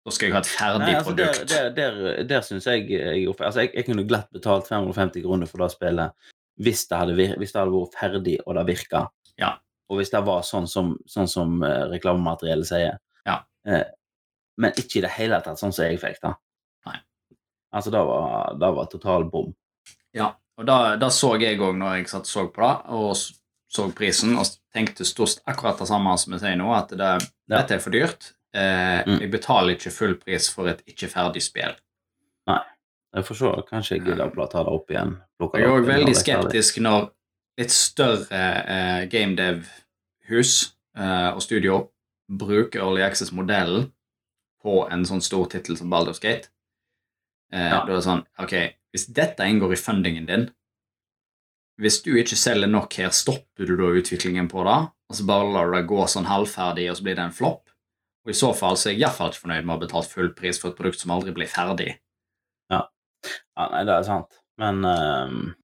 Da 0.07 0.11
skal 0.13 0.27
jeg 0.29 0.33
ha 0.33 0.39
et 0.41 0.47
ferdig 0.47 0.79
Nei, 0.87 0.95
altså, 0.95 1.11
produkt. 1.15 1.49
der, 1.51 1.71
der, 1.75 2.23
der 2.25 2.41
syns 2.41 2.65
jeg 2.65 2.89
jeg, 2.91 3.25
gjorde 3.25 3.37
feil. 3.39 3.47
altså, 3.47 3.61
jeg, 3.61 3.71
jeg 3.75 3.85
kunne 3.87 4.09
glatt 4.09 4.31
betalt 4.33 4.67
550 4.69 5.23
kroner 5.23 5.47
for 5.47 5.59
det 5.59 5.71
spillet 5.73 6.13
hvis 6.61 6.87
det 6.89 6.99
hadde, 6.99 7.15
hvis 7.39 7.53
det 7.53 7.61
hadde 7.61 7.71
vært 7.73 7.95
ferdig 8.01 8.39
og 8.47 8.55
det 8.57 8.67
virka. 8.67 9.09
Ja. 9.39 9.59
Og 9.91 9.99
hvis 9.99 10.11
det 10.11 10.25
var 10.25 10.41
sånn 10.43 10.67
som, 10.69 10.97
sånn 11.07 11.29
som 11.29 11.63
eh, 11.63 11.85
reklamemateriellet 11.93 12.67
sier. 12.67 12.99
Ja. 13.27 13.43
Eh, 13.67 13.85
men 14.57 14.73
ikke 14.73 14.97
i 14.99 15.01
det 15.03 15.11
hele 15.11 15.41
tatt 15.41 15.59
sånn 15.61 15.73
som 15.73 15.85
jeg 15.85 16.01
fikk 16.01 16.19
det. 16.23 16.35
Altså, 17.75 17.91
det 17.93 18.01
var, 18.09 18.55
det 18.59 18.71
var 18.77 18.87
total 18.93 19.25
bom. 19.31 19.51
Ja, 20.17 20.31
og 20.59 20.67
da 20.67 21.09
så 21.13 21.35
jeg 21.41 21.59
òg 21.61 21.77
når 21.77 21.99
jeg 21.99 22.09
satt 22.09 22.27
så 22.27 22.47
på 22.53 22.63
det, 22.65 22.77
og 22.97 23.17
så 23.69 23.85
prisen, 23.93 24.37
og 24.41 24.47
tenkte 24.73 25.05
stort 25.05 25.43
akkurat 25.47 25.79
det 25.79 25.89
samme 25.91 26.15
som 26.19 26.33
jeg 26.33 26.41
sier 26.41 26.57
nå, 26.57 26.71
at 26.75 26.89
det, 26.97 26.99
Ja. 27.49 27.59
dette 27.59 27.75
er 27.77 27.79
for 27.85 27.91
dyrt. 27.91 28.33
Eh, 28.55 29.05
Mm. 29.07 29.21
Jeg 29.21 29.31
betaler 29.31 29.75
ikke 29.77 29.93
full 29.93 30.15
pris 30.17 30.49
for 30.49 30.69
et 30.69 30.81
ikke 30.87 31.09
ferdig 31.13 31.43
spill. 31.43 31.75
Nei. 32.47 32.63
Jeg 33.15 33.25
får 33.25 33.37
se. 33.37 33.63
Kanskje 33.71 33.97
jeg 33.97 34.05
gidder 34.07 34.31
å 34.31 34.49
ta 34.51 34.63
det 34.65 34.73
opp 34.73 34.91
igjen. 34.91 35.17
Jeg 35.41 35.49
er 35.55 35.59
det 35.59 35.69
òg 35.69 35.87
veldig 35.87 36.15
det 36.15 36.17
skeptisk 36.17 36.81
når 36.81 37.11
litt 37.59 37.71
større 37.71 38.41
eh, 38.69 39.07
gamedev-hus 39.09 40.73
eh, 40.97 41.31
og 41.35 41.43
studio 41.43 41.91
bruker 42.29 42.81
Early 42.81 43.03
Access-modellen 43.03 43.91
på 44.63 44.89
en 44.93 45.05
sånn 45.09 45.23
stor 45.25 45.47
tittel 45.49 45.77
som 45.79 45.91
Baldur's 45.91 46.21
Gate. 46.21 46.49
Eh, 47.53 47.69
Ja. 47.71 47.85
Da 47.85 47.93
er 47.93 47.97
det 47.97 48.05
sånn 48.05 48.25
Ok, 48.45 48.53
hvis 48.93 49.07
dette 49.17 49.47
inngår 49.49 49.73
i 49.73 49.77
fundingen 49.81 50.27
din 50.29 50.51
Hvis 51.81 52.03
du 52.05 52.11
ikke 52.19 52.37
selger 52.37 52.69
nok 52.69 52.93
her, 52.99 53.09
stopper 53.15 53.65
du 53.67 53.77
da 53.79 53.89
utviklingen 54.01 54.49
på 54.51 54.65
det? 54.67 54.79
Og 55.09 55.17
så 55.17 55.25
bare 55.29 55.49
lar 55.55 55.71
du 55.71 55.77
det 55.79 55.87
gå 55.89 56.03
sånn 56.11 56.27
halvferdig, 56.29 56.89
og 56.91 56.97
så 56.99 57.03
blir 57.07 57.15
det 57.17 57.25
en 57.25 57.33
flopp? 57.33 57.71
Og 58.27 58.31
I 58.35 58.37
så 58.37 58.51
fall 58.57 58.77
så 58.77 58.89
er 58.91 58.97
jeg 58.97 59.01
iallfall 59.07 59.31
ikke 59.31 59.45
fornøyd 59.47 59.65
med 59.65 59.73
å 59.73 59.77
ha 59.79 59.83
betalt 59.87 60.11
full 60.11 60.33
pris 60.37 60.59
for 60.61 60.71
et 60.73 60.77
produkt 60.77 60.99
som 61.01 61.11
aldri 61.15 61.33
blir 61.33 61.47
ferdig. 61.49 61.95
Ja, 62.75 62.83
nei, 63.71 63.85
det 63.89 63.95
er 63.95 64.03
sant. 64.07 64.37
Men 64.59 64.83
um... 64.85 65.55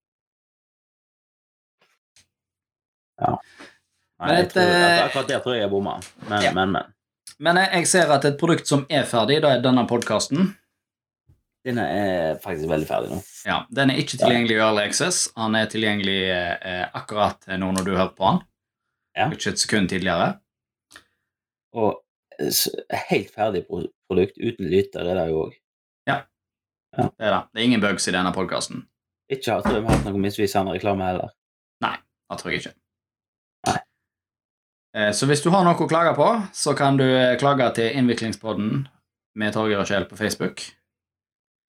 Ja. 3.20 3.34
Nei, 4.18 4.26
Men 4.26 4.36
jeg 4.38 4.46
et, 4.46 4.52
tror, 4.54 4.70
at 4.70 4.84
eh, 4.88 5.04
akkurat 5.04 5.28
der 5.30 5.42
tror 5.44 5.54
jeg 5.56 5.62
jeg 5.64 5.70
bomma. 5.74 5.94
Men, 6.28 6.42
Ja. 6.42 6.52
men, 6.56 6.72
men. 6.78 6.90
Men 7.38 7.56
jeg, 7.58 7.68
jeg 7.74 7.86
ser 7.90 8.12
at 8.14 8.24
et 8.24 8.38
produkt 8.38 8.66
som 8.70 8.86
er 8.88 9.02
ferdig, 9.10 9.40
da 9.42 9.50
er 9.56 9.62
denne 9.62 9.82
podkasten. 9.90 10.52
Denne 11.64 11.84
er 11.88 12.38
faktisk 12.44 12.68
veldig 12.68 12.86
ferdig 12.88 13.10
nå. 13.14 13.18
Ja, 13.48 13.62
Den 13.72 13.90
er 13.90 14.00
ikke 14.02 14.18
tilgjengelig 14.20 14.56
i 14.58 14.60
Early 14.60 14.82
Access. 14.84 15.22
Han 15.40 15.54
er 15.56 15.68
tilgjengelig 15.72 16.18
eh, 16.28 16.82
akkurat 16.92 17.46
nå 17.56 17.70
når 17.72 17.86
du 17.86 17.94
hørte 17.96 18.16
på 18.18 18.26
han. 18.28 18.42
Ja. 19.16 19.30
Ikke 19.32 19.54
et 19.54 19.62
sekund 19.62 19.88
tidligere. 19.88 20.34
Og 21.72 22.02
eh, 22.36 22.98
helt 23.08 23.32
ferdig 23.34 23.64
produkt 23.70 24.36
uten 24.38 24.68
lytter 24.68 25.08
er 25.08 25.22
det 25.22 25.28
jo 25.32 25.46
òg. 25.48 25.60
Det 26.94 27.02
er 27.18 27.32
det. 27.34 27.40
Det 27.50 27.58
er 27.58 27.64
ingen 27.66 27.82
bugs 27.82 28.04
i 28.06 28.12
denne 28.14 28.30
podkasten. 28.30 28.84
Ikke 29.32 29.56
har 29.56 29.64
vi 29.66 29.80
har 29.80 29.88
hatt 29.96 30.04
noe 30.06 30.20
misvisende 30.22 30.76
reklame 30.76 31.08
heller. 31.08 31.32
Nei, 31.82 31.96
Det 32.30 32.36
tror 32.38 32.52
jeg 32.52 32.60
ikke. 32.60 32.74
Nei. 33.66 33.78
Eh, 34.94 35.10
Så 35.16 35.26
hvis 35.26 35.42
du 35.42 35.48
har 35.50 35.64
noe 35.66 35.74
å 35.74 35.88
klage 35.90 36.12
på, 36.14 36.28
så 36.54 36.76
kan 36.78 37.00
du 37.00 37.04
eh, 37.08 37.34
klage 37.40 37.66
til 37.80 37.96
Innviklingspodden 37.98 38.84
med 39.34 39.56
Torgeir 39.56 39.80
og 39.82 39.88
Kjell 39.90 40.06
på 40.06 40.20
Facebook. 40.20 40.62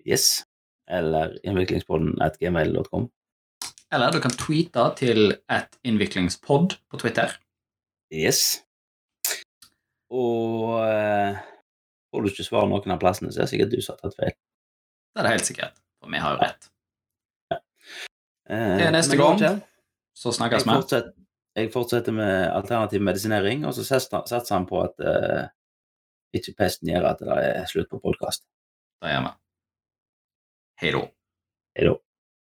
Yes. 0.05 0.43
Eller 0.91 1.33
innviklingspodden 1.45 2.19
at 2.21 2.37
gmail.com. 2.41 3.07
Eller 3.93 4.11
du 4.13 4.19
kan 4.21 4.33
tweete 4.37 4.83
til 4.99 5.35
at 5.49 5.77
innviklingspod 5.87 6.75
på 6.91 6.99
Twitter. 7.01 7.33
Yes. 8.13 8.61
Og 10.13 10.77
eh, 10.85 11.37
får 12.13 12.21
du 12.25 12.29
ikke 12.31 12.45
svar 12.47 12.67
noen 12.69 12.93
av 12.93 13.01
plassene, 13.01 13.31
så 13.33 13.41
er 13.41 13.47
det 13.47 13.53
sikkert 13.55 13.73
du 13.73 13.81
som 13.81 13.95
har 13.97 14.03
tatt 14.05 14.17
feil. 14.19 14.35
Det 15.15 15.21
er 15.21 15.27
det 15.27 15.33
helt 15.35 15.49
sikkert. 15.49 15.77
For 16.01 16.13
vi 16.13 16.21
har 16.21 16.35
jo 16.35 16.41
rett. 16.43 16.67
Eh, 17.55 18.73
Det 18.77 18.87
er 18.89 18.93
neste 18.93 19.17
gang. 19.17 19.39
Så 20.15 20.31
snakkes 20.35 20.65
vi. 20.67 20.75
Fortsett, 20.75 21.13
jeg 21.55 21.71
fortsetter 21.73 22.13
med 22.15 22.49
alternativ 22.51 23.01
medisinering, 23.03 23.65
og 23.65 23.73
så 23.77 23.83
satser 23.87 24.53
han 24.53 24.67
på 24.69 24.83
at 24.83 25.01
eh, 25.01 25.47
ikke 26.35 26.53
pesten 26.59 26.91
gjør 26.91 27.09
at 27.13 27.23
det 27.23 27.39
er 27.47 27.65
slutt 27.71 27.89
på 27.91 28.01
podkast. 28.03 28.45
Det 29.01 29.11
gjør 29.15 29.25
vi. 29.29 29.33
Hei 30.81 30.91
da. 30.91 30.99
Hei 31.75 31.85
da. 31.85 31.99